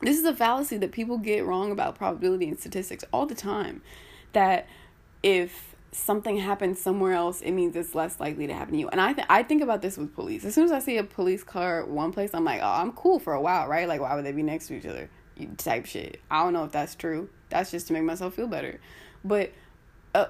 this 0.00 0.18
is 0.18 0.24
a 0.24 0.34
fallacy 0.34 0.76
that 0.78 0.92
people 0.92 1.18
get 1.18 1.44
wrong 1.44 1.70
about 1.70 1.96
probability 1.96 2.48
and 2.48 2.58
statistics 2.58 3.04
all 3.12 3.26
the 3.26 3.34
time. 3.34 3.82
That 4.32 4.66
if 5.22 5.74
something 5.92 6.38
happens 6.38 6.80
somewhere 6.80 7.12
else, 7.12 7.40
it 7.40 7.52
means 7.52 7.74
it's 7.74 7.94
less 7.94 8.20
likely 8.20 8.46
to 8.46 8.52
happen 8.52 8.74
to 8.74 8.80
you. 8.80 8.88
And 8.88 9.00
I 9.00 9.12
th- 9.12 9.26
I 9.30 9.42
think 9.42 9.62
about 9.62 9.80
this 9.80 9.96
with 9.96 10.14
police. 10.14 10.44
As 10.44 10.54
soon 10.54 10.64
as 10.64 10.72
I 10.72 10.80
see 10.80 10.98
a 10.98 11.04
police 11.04 11.42
car 11.42 11.86
one 11.86 12.12
place, 12.12 12.30
I'm 12.34 12.44
like, 12.44 12.60
oh, 12.62 12.72
I'm 12.72 12.92
cool 12.92 13.18
for 13.18 13.32
a 13.32 13.40
while, 13.40 13.68
right? 13.68 13.88
Like, 13.88 14.00
why 14.00 14.14
would 14.14 14.24
they 14.24 14.32
be 14.32 14.42
next 14.42 14.68
to 14.68 14.74
each 14.74 14.86
other? 14.86 15.08
You 15.36 15.48
Type 15.56 15.86
shit. 15.86 16.20
I 16.30 16.42
don't 16.42 16.52
know 16.52 16.64
if 16.64 16.72
that's 16.72 16.94
true. 16.94 17.28
That's 17.48 17.70
just 17.70 17.86
to 17.86 17.92
make 17.92 18.02
myself 18.02 18.34
feel 18.34 18.48
better. 18.48 18.80
But 19.24 19.52
uh, 20.14 20.26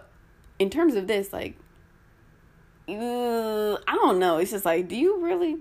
in 0.58 0.70
terms 0.70 0.94
of 0.94 1.06
this, 1.06 1.32
like, 1.32 1.56
uh, 2.88 3.74
I 3.86 3.94
don't 3.94 4.18
know. 4.18 4.38
It's 4.38 4.50
just 4.50 4.64
like, 4.64 4.88
do 4.88 4.96
you 4.96 5.20
really? 5.22 5.58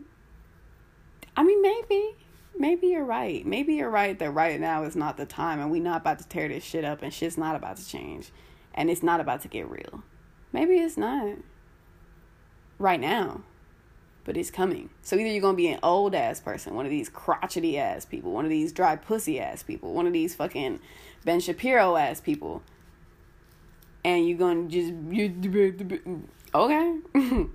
I 1.36 1.44
mean, 1.44 1.62
maybe. 1.62 2.16
Maybe 2.58 2.88
you're 2.88 3.04
right. 3.04 3.46
Maybe 3.46 3.76
you're 3.76 3.90
right 3.90 4.18
that 4.18 4.32
right 4.32 4.60
now 4.60 4.84
is 4.84 4.96
not 4.96 5.18
the 5.18 5.26
time 5.26 5.60
and 5.60 5.70
we're 5.70 5.84
not 5.84 6.02
about 6.02 6.20
to 6.20 6.28
tear 6.28 6.48
this 6.48 6.64
shit 6.64 6.86
up 6.86 7.02
and 7.02 7.14
shit's 7.14 7.38
not 7.38 7.56
about 7.56 7.76
to 7.78 7.86
change 7.86 8.32
and 8.74 8.90
it's 8.90 9.04
not 9.04 9.20
about 9.20 9.42
to 9.42 9.48
get 9.48 9.70
real. 9.70 10.04
Maybe 10.54 10.76
it's 10.76 10.96
not 10.96 11.38
right 12.80 13.00
now, 13.00 13.42
but 14.24 14.38
it's 14.38 14.52
coming. 14.52 14.90
So 15.02 15.18
either 15.18 15.30
you're 15.30 15.42
gonna 15.42 15.58
be 15.58 15.68
an 15.68 15.80
old 15.84 16.16
ass 16.16 16.40
person, 16.40 16.76
one 16.76 16.86
of 16.86 16.92
these 16.92 17.10
crotchety 17.10 17.78
ass 17.78 18.06
people, 18.06 18.32
one 18.32 18.46
of 18.46 18.52
these 18.52 18.72
dry 18.72 18.96
pussy 18.96 19.40
ass 19.40 19.64
people, 19.64 19.94
one 19.94 20.08
of 20.08 20.14
these 20.14 20.34
fucking 20.34 20.80
Ben 21.26 21.42
Shapiro 21.42 21.98
ass 21.98 22.22
people, 22.22 22.64
and 24.04 24.28
you're 24.28 24.38
gonna 24.38 24.68
just 24.70 24.94
okay. 26.64 27.00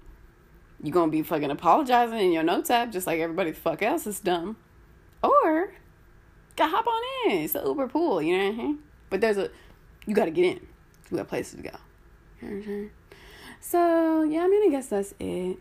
you're 0.82 0.92
gonna 0.92 1.10
be 1.10 1.22
fucking 1.22 1.50
apologizing 1.50 2.18
in 2.18 2.32
your 2.32 2.42
notes 2.42 2.70
app 2.70 2.90
just 2.92 3.06
like 3.06 3.20
everybody 3.20 3.50
the 3.50 3.56
fuck 3.56 3.82
else 3.82 4.06
is 4.06 4.20
dumb, 4.20 4.56
or 5.22 5.72
gotta 6.56 6.70
hop 6.70 6.86
on 6.86 7.02
in. 7.32 7.38
It's 7.42 7.52
the 7.52 7.62
Uber 7.64 7.88
pool, 7.88 8.22
you 8.22 8.36
know 8.36 8.44
what 8.44 8.54
I 8.54 8.56
mean? 8.56 8.78
But 9.08 9.20
there's 9.20 9.36
a 9.36 9.50
you 10.06 10.14
got 10.14 10.24
to 10.26 10.30
get 10.30 10.44
in. 10.44 10.66
We 11.10 11.18
got 11.18 11.28
places 11.28 11.60
to 11.60 11.62
go. 11.62 12.88
So, 13.60 14.22
yeah, 14.22 14.42
I 14.42 14.48
mean, 14.48 14.68
I 14.68 14.70
guess 14.70 14.88
that's 14.88 15.14
it. 15.18 15.58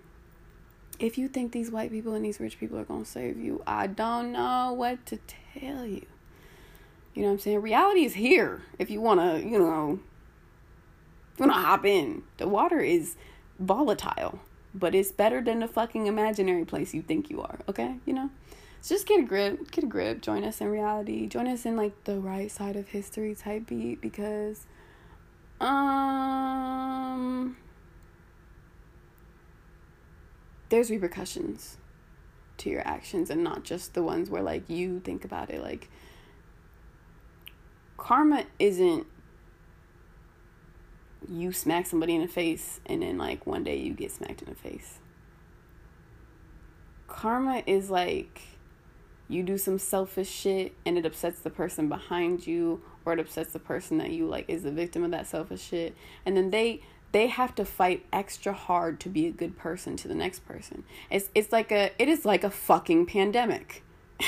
If 1.00 1.18
you 1.18 1.28
think 1.28 1.52
these 1.52 1.72
white 1.72 1.92
people 1.92 2.14
and 2.14 2.26
these 2.26 2.40
rich 2.40 2.60
people 2.60 2.78
are 2.80 2.86
to 2.86 3.06
save 3.06 3.38
you, 3.38 3.62
I 3.66 3.88
don't 3.88 4.32
know 4.32 4.74
what 4.74 5.06
to 5.08 5.20
tell 5.28 5.86
you. 5.86 6.06
You 7.14 7.24
know 7.24 7.28
what 7.30 7.34
I'm 7.34 7.40
saying? 7.40 7.62
Reality 7.62 8.06
is 8.06 8.14
here. 8.14 8.62
If 8.78 8.90
you 8.90 9.02
want 9.02 9.20
to, 9.20 9.48
you 9.48 9.60
know, 9.60 10.00
to 11.48 11.58
hop 11.58 11.86
in. 11.86 12.24
The 12.38 12.48
water 12.48 12.80
is 12.80 13.16
volatile, 13.60 14.40
but 14.74 14.94
it's 14.94 15.12
better 15.12 15.42
than 15.42 15.60
the 15.60 15.68
fucking 15.68 16.08
imaginary 16.08 16.66
place 16.66 16.94
you 16.94 17.02
think 17.02 17.30
you 17.30 17.42
are, 17.42 17.60
okay? 17.68 17.96
You 18.06 18.14
know? 18.14 18.30
So 18.82 18.96
just 18.96 19.08
get 19.08 19.20
a 19.20 19.24
grip, 19.24 19.72
get 19.72 19.84
a 19.84 19.88
grip, 19.88 20.22
join 20.22 20.44
us 20.44 20.62
in 20.62 20.70
reality, 20.70 21.28
join 21.28 21.48
us 21.48 21.66
in 21.66 21.76
like 21.76 22.04
the 22.06 22.20
right 22.20 22.50
side 22.50 22.76
of 22.76 22.88
history 22.88 23.36
type 23.36 23.68
beat 23.68 24.00
because 24.02 24.66
um, 25.60 27.58
there's 30.70 30.90
repercussions 30.90 31.78
to 32.58 32.70
your 32.70 32.88
actions 32.88 33.30
and 33.30 33.44
not 33.44 33.64
just 33.64 33.94
the 33.94 34.04
ones 34.04 34.30
where 34.30 34.42
like 34.42 34.70
you 34.70 35.00
think 35.00 35.26
about 35.26 35.50
it 35.50 35.62
like 35.62 35.90
karma 37.98 38.46
isn't 38.60 39.08
you 41.28 41.52
smack 41.52 41.86
somebody 41.86 42.16
in 42.16 42.22
the 42.22 42.28
face 42.28 42.80
and 42.86 43.02
then 43.02 43.18
like 43.18 43.46
one 43.46 43.64
day 43.64 43.78
you 43.78 43.94
get 43.94 44.12
smacked 44.12 44.42
in 44.42 44.50
the 44.50 44.56
face. 44.56 45.00
Karma 47.08 47.64
is 47.66 47.90
like 47.90 48.42
you 49.28 49.44
do 49.44 49.58
some 49.58 49.78
selfish 49.78 50.30
shit 50.30 50.74
and 50.86 50.98
it 50.98 51.06
upsets 51.06 51.40
the 51.40 51.50
person 51.50 51.90
behind 51.90 52.48
you 52.48 52.82
or 53.06 53.14
it 53.14 53.20
upsets 53.20 53.54
the 53.54 53.60
person 53.60 53.98
that 53.98 54.12
you 54.12 54.26
like 54.28 54.46
is 54.48 54.64
the 54.64 54.72
victim 54.72 55.04
of 55.04 55.12
that 55.12 55.28
selfish 55.28 55.62
shit. 55.62 55.96
And 56.26 56.38
then 56.38 56.50
they 56.52 56.82
they 57.12 57.28
have 57.28 57.56
to 57.56 57.66
fight 57.66 58.06
extra 58.14 58.54
hard 58.54 59.00
to 59.00 59.10
be 59.10 59.26
a 59.26 59.32
good 59.32 59.58
person 59.58 59.98
to 59.98 60.08
the 60.08 60.16
next 60.16 60.46
person. 60.46 60.84
It's 61.10 61.30
it's 61.36 61.52
like 61.52 61.72
a 61.72 61.92
it 62.00 62.08
is 62.08 62.26
like 62.26 62.44
a 62.44 62.50
fucking 62.50 63.08
pandemic. 63.08 63.84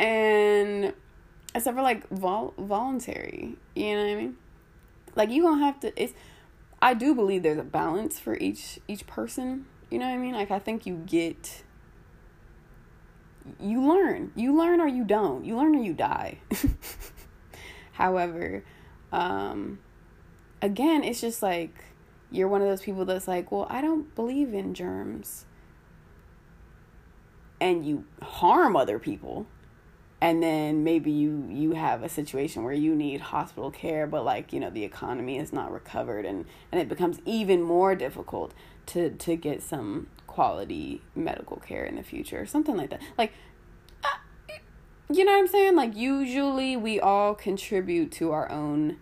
And 0.00 0.94
except 1.54 1.76
for 1.76 1.82
like 1.82 2.08
vol- 2.08 2.54
voluntary 2.58 3.56
you 3.74 3.94
know 3.94 4.02
what 4.02 4.10
i 4.10 4.14
mean 4.14 4.36
like 5.16 5.30
you 5.30 5.42
gonna 5.42 5.64
have 5.64 5.78
to 5.80 5.92
it's 6.00 6.14
i 6.80 6.94
do 6.94 7.14
believe 7.14 7.42
there's 7.42 7.58
a 7.58 7.64
balance 7.64 8.18
for 8.18 8.36
each 8.38 8.78
each 8.86 9.06
person 9.06 9.66
you 9.90 9.98
know 9.98 10.06
what 10.06 10.14
i 10.14 10.18
mean 10.18 10.34
like 10.34 10.50
i 10.50 10.58
think 10.58 10.86
you 10.86 10.94
get 11.06 11.62
you 13.58 13.86
learn. 13.86 14.32
You 14.34 14.56
learn 14.56 14.80
or 14.80 14.86
you 14.86 15.04
don't. 15.04 15.44
You 15.44 15.56
learn 15.56 15.74
or 15.74 15.82
you 15.82 15.94
die. 15.94 16.38
However, 17.92 18.64
um, 19.12 19.78
again, 20.62 21.04
it's 21.04 21.20
just 21.20 21.42
like 21.42 21.84
you're 22.30 22.48
one 22.48 22.62
of 22.62 22.68
those 22.68 22.82
people 22.82 23.04
that's 23.04 23.26
like, 23.26 23.50
well, 23.50 23.66
I 23.68 23.80
don't 23.80 24.14
believe 24.14 24.54
in 24.54 24.74
germs. 24.74 25.46
And 27.60 27.84
you 27.84 28.04
harm 28.22 28.76
other 28.76 28.98
people. 28.98 29.46
And 30.22 30.42
then 30.42 30.84
maybe 30.84 31.10
you 31.10 31.46
you 31.48 31.72
have 31.72 32.02
a 32.02 32.08
situation 32.08 32.62
where 32.62 32.74
you 32.74 32.94
need 32.94 33.22
hospital 33.22 33.70
care, 33.70 34.06
but 34.06 34.22
like, 34.22 34.52
you 34.52 34.60
know, 34.60 34.68
the 34.68 34.84
economy 34.84 35.38
is 35.38 35.50
not 35.50 35.72
recovered 35.72 36.26
and, 36.26 36.44
and 36.70 36.80
it 36.80 36.88
becomes 36.88 37.20
even 37.24 37.62
more 37.62 37.94
difficult 37.94 38.52
to, 38.86 39.10
to 39.10 39.36
get 39.36 39.62
some 39.62 40.08
quality 40.26 41.00
medical 41.14 41.56
care 41.56 41.84
in 41.84 41.96
the 41.96 42.02
future, 42.02 42.44
something 42.44 42.76
like 42.76 42.90
that. 42.90 43.00
Like, 43.16 43.32
uh, 44.04 44.08
you 45.10 45.24
know 45.24 45.32
what 45.32 45.38
I'm 45.38 45.48
saying? 45.48 45.74
Like, 45.74 45.96
usually 45.96 46.76
we 46.76 47.00
all 47.00 47.34
contribute 47.34 48.12
to 48.12 48.32
our 48.32 48.50
own 48.50 48.98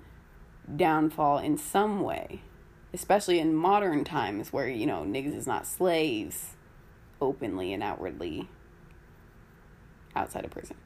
downfall 0.77 1.39
in 1.39 1.59
some 1.59 2.01
way, 2.01 2.43
especially 2.95 3.41
in 3.41 3.55
modern 3.55 4.05
times 4.05 4.53
where, 4.53 4.69
you 4.69 4.87
know, 4.87 5.03
niggas 5.03 5.35
is 5.35 5.47
not 5.47 5.67
slaves 5.67 6.51
openly 7.21 7.73
and 7.73 7.83
outwardly 7.83 8.49
outside 10.15 10.45
of 10.45 10.51
prison. 10.53 10.77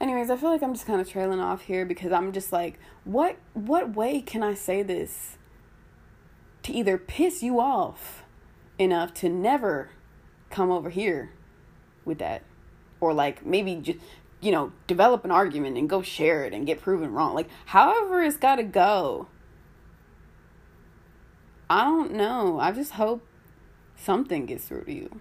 Anyways, 0.00 0.30
I 0.30 0.36
feel 0.36 0.48
like 0.50 0.62
I'm 0.62 0.72
just 0.72 0.86
kind 0.86 1.00
of 1.00 1.08
trailing 1.08 1.40
off 1.40 1.62
here 1.62 1.84
because 1.84 2.10
I'm 2.10 2.32
just 2.32 2.52
like, 2.52 2.78
what 3.04 3.36
what 3.52 3.94
way 3.94 4.22
can 4.22 4.42
I 4.42 4.54
say 4.54 4.82
this 4.82 5.36
to 6.62 6.72
either 6.72 6.96
piss 6.96 7.42
you 7.42 7.60
off 7.60 8.24
enough 8.78 9.12
to 9.14 9.28
never 9.28 9.90
come 10.48 10.70
over 10.70 10.88
here 10.88 11.32
with 12.06 12.18
that? 12.18 12.42
Or 12.98 13.12
like 13.12 13.44
maybe 13.44 13.76
just 13.76 13.98
you 14.40 14.50
know 14.50 14.72
develop 14.86 15.22
an 15.26 15.30
argument 15.30 15.76
and 15.76 15.88
go 15.88 16.00
share 16.00 16.44
it 16.46 16.54
and 16.54 16.66
get 16.66 16.80
proven 16.80 17.12
wrong. 17.12 17.34
Like 17.34 17.50
however 17.66 18.22
it's 18.22 18.38
got 18.38 18.56
to 18.56 18.62
go. 18.62 19.28
I 21.68 21.84
don't 21.84 22.14
know. 22.14 22.58
I 22.58 22.72
just 22.72 22.92
hope 22.92 23.22
something 23.96 24.46
gets 24.46 24.64
through 24.64 24.84
to 24.84 24.92
you. 24.92 25.20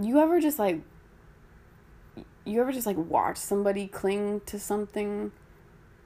You 0.00 0.18
ever 0.18 0.40
just 0.40 0.58
like 0.58 0.80
you 2.50 2.60
ever 2.60 2.72
just 2.72 2.86
like 2.86 2.96
watch 2.96 3.36
somebody 3.36 3.86
cling 3.86 4.40
to 4.46 4.58
something 4.58 5.32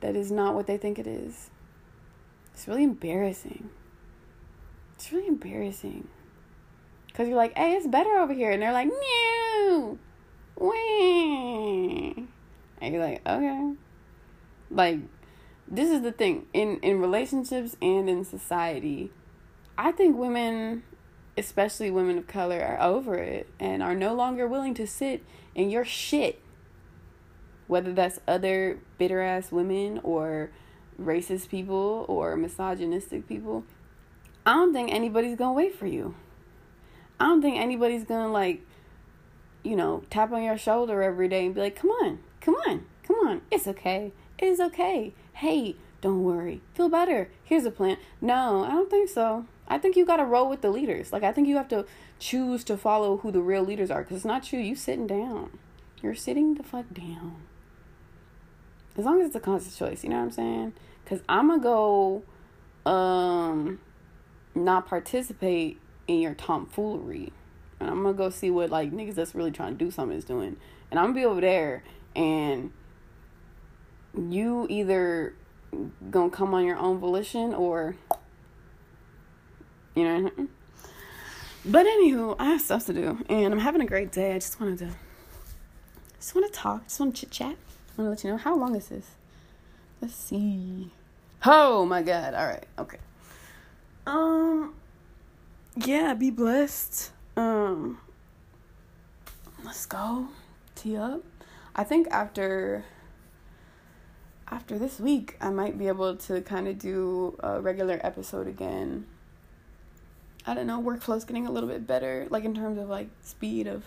that 0.01 0.17
is 0.17 0.31
not 0.31 0.55
what 0.55 0.67
they 0.67 0.77
think 0.77 0.99
it 0.99 1.07
is 1.07 1.51
it's 2.53 2.69
really 2.69 2.85
embarrassing 2.85 3.71
it's 4.95 5.13
really 5.13 5.27
embarrassing 5.27 6.09
because 7.15 7.29
you're 7.29 7.37
like, 7.37 7.57
hey, 7.57 7.75
it's 7.75 7.87
better 7.87 8.17
over 8.17 8.35
here. 8.35 8.51
And 8.51 8.61
they're 8.61 8.73
like, 8.73 8.89
no. 8.89 9.99
And 12.81 12.93
you're 12.93 13.05
like, 13.05 13.21
okay. 13.25 13.75
Like, 14.69 14.99
this 15.69 15.91
is 15.91 16.03
the 16.03 16.11
thing. 16.11 16.47
In 16.53 16.79
in 16.81 17.01
relationships 17.01 17.77
and 17.81 18.11
in 18.11 18.25
society, 18.25 19.13
I 19.79 19.93
think 19.93 20.17
women, 20.17 20.83
especially 21.39 21.93
women 21.93 22.19
of 22.19 22.27
color, 22.27 22.61
are 22.61 22.81
over 22.81 23.15
it 23.15 23.49
and 23.61 23.81
are 23.81 23.95
no 23.95 24.13
longer 24.13 24.49
willing 24.49 24.75
to 24.75 24.87
sit 24.87 25.25
in 25.55 25.71
your 25.71 25.85
shit. 25.85 26.41
Whether 27.67 27.93
that's 27.93 28.21
other 28.29 28.79
bitter 28.99 29.21
ass 29.21 29.51
women 29.51 30.01
or 30.03 30.51
racist 31.01 31.49
people 31.49 32.05
or 32.09 32.37
misogynistic 32.37 33.27
people. 33.29 33.65
I 34.47 34.55
don't 34.55 34.73
think 34.73 34.93
anybody's 34.93 35.37
gonna 35.37 35.55
wait 35.55 35.75
for 35.75 35.87
you. 35.87 36.15
I 37.19 37.27
don't 37.27 37.43
think 37.43 37.59
anybody's 37.59 38.05
gonna 38.05 38.31
like, 38.31 38.63
you 39.63 39.77
know, 39.77 40.05
tap 40.11 40.33
on 40.33 40.43
your 40.43 40.59
shoulder 40.59 41.03
every 41.03 41.29
day 41.29 41.47
and 41.47 41.55
be 41.55 41.61
like, 41.61 41.77
come 41.77 41.91
on, 41.91 42.19
come 42.41 42.55
on, 42.67 42.85
come 43.03 43.17
on, 43.27 43.43
it's 43.51 43.67
okay, 43.67 44.13
it's 44.39 44.61
okay. 44.61 45.15
Hey, 45.35 45.77
don't 46.01 46.23
worry, 46.23 46.61
feel 46.75 46.89
better. 46.89 47.31
Here's 47.43 47.65
a 47.65 47.71
plan. 47.71 47.97
No, 48.21 48.65
I 48.65 48.71
don't 48.71 48.91
think 48.91 49.09
so. 49.09 49.47
I 49.67 49.79
think 49.79 49.97
you 49.97 50.05
gotta 50.05 50.25
roll 50.25 50.49
with 50.49 50.61
the 50.61 50.71
leaders. 50.71 51.13
Like, 51.13 51.23
I 51.23 51.33
think 51.33 51.49
you 51.49 51.57
have 51.57 51.69
to 51.69 51.87
choose 52.19 52.65
to 52.65 52.77
follow 52.77 53.19
who 53.19 53.33
the 53.33 53.41
real 53.41 53.63
leaders 53.63 53.91
are 53.91 54.03
because 54.03 54.19
it's 54.19 54.25
not 54.25 54.53
you. 54.53 54.59
You 54.59 54.77
sitting 54.77 55.07
down. 55.07 55.59
You're 56.03 56.15
sitting 56.15 56.55
the 56.55 56.63
fuck 56.63 56.87
down. 56.93 57.37
As 58.97 59.05
long 59.05 59.21
as 59.21 59.29
it's 59.29 59.37
a 59.37 59.41
conscious 59.41 59.77
choice, 59.77 60.05
you 60.05 60.11
know 60.11 60.17
what 60.17 60.25
I'm 60.25 60.31
saying? 60.33 60.73
Because 61.03 61.21
I'm 61.29 61.49
gonna 61.49 61.63
go, 61.63 62.23
um, 62.87 63.81
not 64.55 64.87
participate 64.87 65.81
in 66.07 66.21
your 66.21 66.35
tomfoolery. 66.35 67.33
And 67.81 67.91
I'm 67.91 68.03
gonna 68.03 68.15
go 68.15 68.31
see 68.31 68.51
what 68.51 68.71
like 68.71 68.93
niggas 68.93 69.15
that's 69.15 69.35
really 69.35 69.51
trying 69.51 69.77
to 69.77 69.85
do 69.85 69.91
something 69.91 70.17
is 70.17 70.25
doing. 70.25 70.57
And 70.91 71.01
I'm 71.01 71.07
gonna 71.07 71.21
be 71.21 71.25
over 71.25 71.41
there 71.41 71.83
and 72.15 72.71
you 74.17 74.67
either 74.71 75.35
gonna 76.11 76.31
come 76.31 76.55
on 76.55 76.65
your 76.65 76.77
own 76.77 76.99
volition 76.99 77.53
or 77.53 77.97
you 79.95 80.05
know 80.05 80.31
but 81.65 81.87
anywho 81.87 82.37
i 82.39 82.47
have 82.47 82.61
stuff 82.61 82.87
to 82.87 82.93
do 82.93 83.19
and 83.29 83.53
i'm 83.53 83.61
having 83.61 83.81
a 83.81 83.87
great 83.87 84.13
day 84.13 84.33
i 84.33 84.39
just 84.39 84.61
wanted 84.61 84.79
to 84.79 84.91
just 86.19 86.35
want 86.35 86.47
to 86.47 86.53
talk 86.53 86.85
just 86.85 87.01
want 87.01 87.15
to 87.15 87.21
chit 87.21 87.31
chat 87.31 87.57
i 87.99 88.03
want 88.03 88.07
to 88.07 88.11
let 88.11 88.25
you 88.25 88.31
know 88.31 88.37
how 88.37 88.57
long 88.57 88.75
is 88.75 88.89
this 88.89 89.11
let's 90.01 90.15
see 90.15 90.91
oh 91.45 91.85
my 91.87 92.03
god 92.03 92.35
all 92.35 92.47
right 92.47 92.67
okay 92.79 92.99
um 94.07 94.75
yeah, 95.77 96.15
be 96.15 96.31
blessed. 96.31 97.11
Um, 97.37 97.99
let's 99.65 99.87
go. 99.87 100.29
Tee 100.77 100.97
up. 100.97 101.23
I 101.75 101.83
think 101.83 102.07
after 102.11 102.85
after 104.49 104.79
this 104.79 105.01
week, 105.01 105.37
I 105.41 105.51
might 105.51 105.77
be 105.77 105.89
able 105.89 106.15
to 106.17 106.41
kind 106.43 106.69
of 106.69 106.79
do 106.79 107.37
a 107.41 107.61
regular 107.61 107.99
episode 108.05 108.47
again. 108.47 109.07
I 110.47 110.55
don't 110.55 110.67
know, 110.67 110.81
workflow's 110.81 111.25
getting 111.25 111.47
a 111.47 111.51
little 111.51 111.69
bit 111.69 111.87
better, 111.87 112.27
like 112.31 112.45
in 112.45 112.55
terms 112.55 112.79
of 112.79 112.89
like 112.89 113.09
speed 113.23 113.67
of 113.67 113.85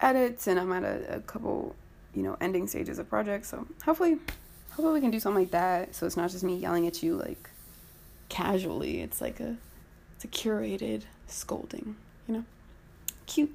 edits, 0.00 0.46
and 0.46 0.58
I'm 0.58 0.72
at 0.72 0.84
a, 0.84 1.16
a 1.16 1.20
couple, 1.20 1.74
you 2.14 2.22
know, 2.22 2.36
ending 2.40 2.66
stages 2.66 2.98
of 2.98 3.08
projects. 3.08 3.48
So 3.48 3.66
hopefully, 3.84 4.18
hopefully 4.70 4.94
we 4.94 5.00
can 5.00 5.10
do 5.10 5.20
something 5.20 5.42
like 5.42 5.52
that. 5.52 5.94
So 5.94 6.06
it's 6.06 6.16
not 6.16 6.30
just 6.30 6.44
me 6.44 6.56
yelling 6.56 6.86
at 6.86 7.02
you 7.02 7.16
like 7.16 7.50
casually. 8.28 9.00
It's 9.02 9.20
like 9.20 9.40
a 9.40 9.56
it's 10.14 10.24
a 10.24 10.28
curated 10.28 11.02
scolding, 11.26 11.96
you 12.28 12.34
know? 12.34 12.44
Cute. 13.26 13.52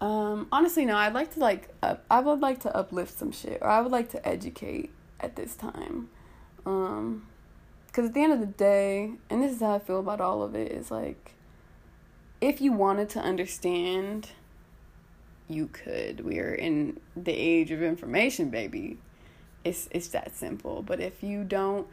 Um, 0.00 0.46
honestly, 0.50 0.86
no, 0.86 0.96
I'd 0.96 1.12
like 1.12 1.34
to 1.34 1.40
like 1.40 1.68
up, 1.82 2.04
I 2.10 2.20
would 2.20 2.40
like 2.40 2.60
to 2.60 2.74
uplift 2.74 3.18
some 3.18 3.32
shit, 3.32 3.58
or 3.60 3.68
I 3.68 3.80
would 3.80 3.92
like 3.92 4.10
to 4.12 4.26
educate 4.26 4.90
at 5.18 5.36
this 5.36 5.54
time. 5.54 6.08
Um, 6.64 7.26
because 7.86 8.06
at 8.06 8.14
the 8.14 8.22
end 8.22 8.32
of 8.32 8.40
the 8.40 8.46
day, 8.46 9.12
and 9.28 9.42
this 9.42 9.52
is 9.52 9.60
how 9.60 9.74
I 9.74 9.78
feel 9.80 9.98
about 9.98 10.20
all 10.20 10.42
of 10.42 10.54
it, 10.54 10.70
is 10.70 10.92
like, 10.92 11.32
if 12.40 12.60
you 12.60 12.72
wanted 12.72 13.08
to 13.10 13.20
understand, 13.20 14.30
you 15.48 15.66
could. 15.66 16.24
We 16.24 16.38
are 16.38 16.54
in 16.54 17.00
the 17.16 17.32
age 17.32 17.70
of 17.70 17.82
information, 17.82 18.50
baby. 18.50 18.98
It's 19.64 19.88
it's 19.90 20.08
that 20.08 20.34
simple. 20.36 20.82
But 20.82 21.00
if 21.00 21.22
you 21.22 21.44
don't 21.44 21.86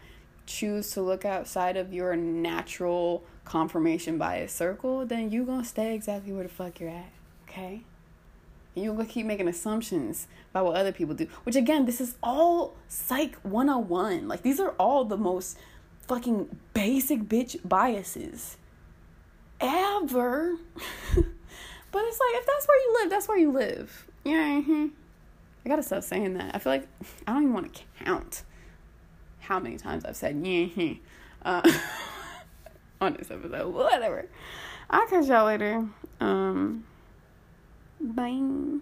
choose 0.46 0.92
to 0.92 1.02
look 1.02 1.26
outside 1.26 1.76
of 1.76 1.94
your 1.94 2.16
natural 2.16 3.24
confirmation 3.44 4.18
bias 4.18 4.54
circle, 4.54 5.06
then 5.06 5.32
you're 5.32 5.46
gonna 5.46 5.66
stay 5.66 5.94
exactly 5.94 6.32
where 6.32 6.44
the 6.44 6.50
fuck 6.50 6.80
you're 6.80 6.90
at. 6.90 7.12
Okay? 7.50 7.82
And 8.76 8.86
you're 8.86 8.96
gonna 8.96 9.08
keep 9.08 9.26
making 9.26 9.50
assumptions 9.50 10.28
about 10.52 10.66
what 10.66 10.78
other 10.78 10.94
people 10.94 11.16
do. 11.16 11.28
Which 11.44 11.58
again, 11.58 11.86
this 11.86 12.00
is 12.00 12.16
all 12.24 12.76
psych 12.88 13.36
101. 13.44 14.28
Like 14.28 14.44
these 14.44 14.60
are 14.60 14.72
all 14.80 15.04
the 15.04 15.18
most 15.18 15.58
fucking 16.08 16.58
basic 16.74 17.24
bitch 17.24 17.58
biases 17.68 18.56
ever. 19.60 20.56
but 21.16 22.04
it's 22.06 22.20
like 22.20 22.36
if 22.36 22.46
that's 22.46 22.68
where 22.68 22.80
you 22.80 22.98
live, 23.02 23.10
that's 23.10 23.28
where 23.28 23.38
you 23.38 23.52
live. 23.52 24.08
Yeah. 24.24 24.62
Mm-hmm. 24.62 24.88
I 25.66 25.70
gotta 25.70 25.84
stop 25.84 26.04
saying 26.04 26.36
that. 26.36 26.56
I 26.56 26.60
feel 26.60 26.74
like 26.74 26.88
I 27.28 27.34
don't 27.34 27.44
even 27.44 27.54
want 27.54 27.74
to 27.74 27.82
count 28.04 28.44
how 29.40 29.60
many 29.60 29.78
times 29.78 30.06
I've 30.06 30.16
said 30.16 30.46
yeah. 30.46 30.94
Uh, 31.44 31.62
on 33.02 33.14
this 33.14 33.32
episode. 33.32 33.74
Whatever. 33.74 34.28
I'll 34.90 35.08
catch 35.08 35.28
y'all 35.28 35.46
later. 35.46 35.88
Um, 36.20 36.86
bye. 38.00 38.80